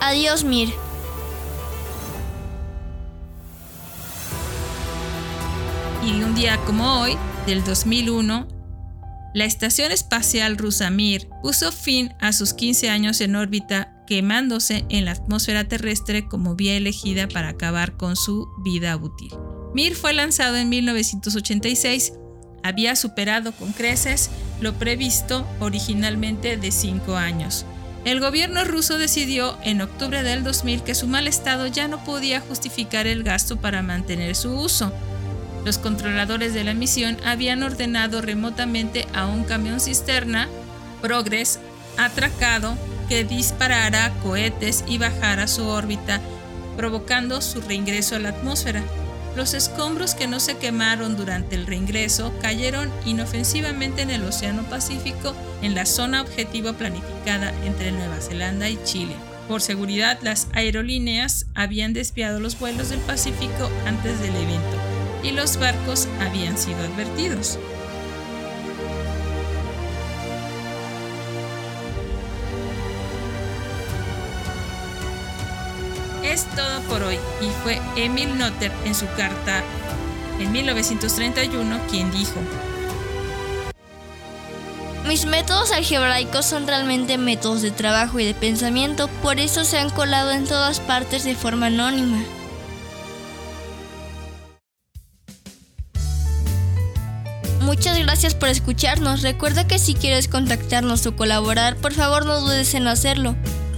Adiós, 0.02 0.44
Mir. 0.44 0.74
Y 6.06 6.22
un 6.22 6.36
día 6.36 6.58
como 6.66 7.00
hoy, 7.00 7.16
del 7.48 7.64
2001, 7.64 8.46
la 9.34 9.46
Estación 9.46 9.94
Espacial 9.94 10.58
rusa 10.58 10.90
Mir 10.90 11.30
puso 11.42 11.72
fin 11.72 12.14
a 12.20 12.34
sus 12.34 12.54
15 12.54 12.90
años 12.90 13.22
en 13.22 13.38
órbita 13.38 14.04
quemándose 14.06 14.86
en 14.90 15.06
la 15.06 15.12
atmósfera 15.12 15.66
terrestre 15.66 16.28
como 16.28 16.56
vía 16.56 16.76
elegida 16.76 17.30
para 17.30 17.50
acabar 17.50 17.96
con 17.96 18.18
su 18.18 18.50
vida 18.66 18.98
útil. 18.98 19.32
Mir 19.74 19.96
fue 19.96 20.12
lanzado 20.12 20.58
en 20.58 20.68
1986. 20.68 22.12
Había 22.64 22.98
superado 22.98 23.54
con 23.54 23.72
creces 23.72 24.30
lo 24.62 24.74
previsto 24.74 25.46
originalmente 25.60 26.58
de 26.58 26.72
cinco 26.72 27.16
años. 27.16 27.66
El 28.06 28.20
gobierno 28.20 28.64
ruso 28.64 29.00
decidió 29.00 29.58
en 29.64 29.82
octubre 29.82 30.22
del 30.22 30.44
2000 30.44 30.84
que 30.84 30.94
su 30.94 31.08
mal 31.08 31.28
estado 31.28 31.66
ya 31.66 31.88
no 31.88 32.04
podía 32.04 32.40
justificar 32.40 33.08
el 33.08 33.24
gasto 33.24 33.58
para 33.58 33.82
mantener 33.82 34.36
su 34.36 34.54
uso. 34.54 34.94
Los 35.66 35.80
controladores 35.80 36.54
de 36.54 36.64
la 36.64 36.76
misión 36.76 37.18
habían 37.26 37.64
ordenado 37.64 38.22
remotamente 38.22 39.08
a 39.16 39.26
un 39.26 39.44
camión 39.44 39.80
cisterna, 39.80 40.48
Progress, 41.02 41.60
atracado, 41.98 42.78
que 43.10 43.24
disparara 43.24 44.12
cohetes 44.22 44.84
y 44.88 45.00
bajara 45.00 45.48
su 45.48 45.66
órbita, 45.66 46.22
provocando 46.78 47.42
su 47.42 47.62
reingreso 47.62 48.16
a 48.16 48.20
la 48.20 48.30
atmósfera. 48.30 48.84
Los 49.36 49.54
escombros 49.54 50.16
que 50.16 50.28
no 50.28 50.40
se 50.40 50.58
quemaron 50.58 51.18
durante 51.18 51.56
el 51.56 51.68
reingreso 51.68 52.34
cayeron 52.42 52.90
inofensivamente 53.06 54.02
en 54.02 54.10
el 54.10 54.24
Océano 54.24 54.64
Pacífico 54.64 55.36
en 55.62 55.76
la 55.76 55.86
zona 55.86 56.22
objetivo 56.22 56.74
planificada 56.74 57.54
entre 57.66 57.92
Nueva 57.92 58.22
Zelanda 58.22 58.70
y 58.70 58.80
Chile. 58.86 59.16
Por 59.50 59.62
seguridad, 59.62 60.18
las 60.22 60.48
aerolíneas 60.54 61.48
habían 61.54 61.92
desviado 61.94 62.40
los 62.40 62.58
vuelos 62.58 62.90
del 62.90 63.00
Pacífico 63.02 63.70
antes 63.86 64.20
del 64.22 64.36
evento 64.36 64.78
y 65.22 65.32
los 65.32 65.58
barcos 65.58 66.08
habían 66.22 66.58
sido 66.58 66.80
advertidos. 66.80 67.60
Todo 76.56 76.82
por 76.90 77.04
hoy 77.04 77.20
y 77.42 77.50
fue 77.64 77.82
Emil 77.96 78.38
Notter 78.38 78.72
en 78.86 78.96
su 78.96 79.06
carta 79.16 79.64
en 80.40 80.52
1931 80.52 81.80
quien 81.90 82.12
dijo, 82.12 82.40
mis 85.08 85.28
métodos 85.28 85.72
algebraicos 85.72 86.48
son 86.48 86.66
realmente 86.66 87.20
métodos 87.20 87.62
de 87.62 87.70
trabajo 87.70 88.20
y 88.20 88.26
de 88.26 88.34
pensamiento, 88.34 89.08
por 89.22 89.40
eso 89.40 89.64
se 89.64 89.78
han 89.78 89.92
colado 89.92 90.32
en 90.32 90.46
todas 90.46 90.80
partes 90.80 91.24
de 91.24 91.36
forma 91.36 91.68
anónima. 91.68 92.24
Muchas 97.62 98.00
gracias 98.00 98.34
por 98.34 98.50
escucharnos. 98.50 99.22
Recuerda 99.22 99.68
que 99.68 99.80
si 99.80 99.94
quieres 99.94 100.28
contactarnos 100.28 101.06
o 101.06 101.16
colaborar, 101.16 101.76
por 101.76 101.94
favor 101.94 102.26
no 102.26 102.40
dudes 102.40 102.74
en 102.74 102.88
hacerlo. 102.88 103.36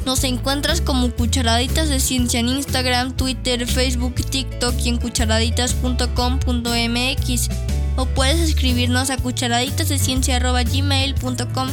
Nos 0.08 0.24
encuentras 0.24 0.80
como 0.80 1.12
Cucharaditas 1.12 1.90
de 1.90 2.00
Ciencia 2.00 2.40
en 2.40 2.48
Instagram, 2.48 3.18
Twitter, 3.18 3.68
Facebook, 3.68 4.16
TikTok 4.16 4.74
y 4.80 4.88
en 4.88 5.00
cucharaditas.com.mx 5.00 7.50
o 7.98 8.06
puedes 8.06 8.40
escribirnos 8.40 9.10
a 9.10 9.18
cucharaditasdeciencia.gmail.com 9.18 11.68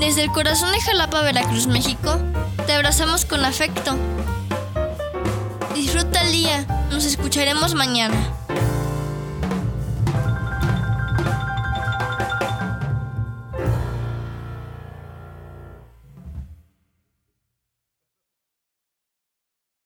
Desde 0.00 0.24
el 0.24 0.32
corazón 0.32 0.72
de 0.72 0.80
Jalapa, 0.80 1.22
Veracruz, 1.22 1.68
México, 1.68 2.18
te 2.66 2.72
abrazamos 2.72 3.24
con 3.24 3.44
afecto. 3.44 3.96
Disfruta 5.72 6.22
el 6.22 6.32
día, 6.32 6.66
nos 6.90 7.04
escucharemos 7.04 7.76
mañana. 7.76 8.16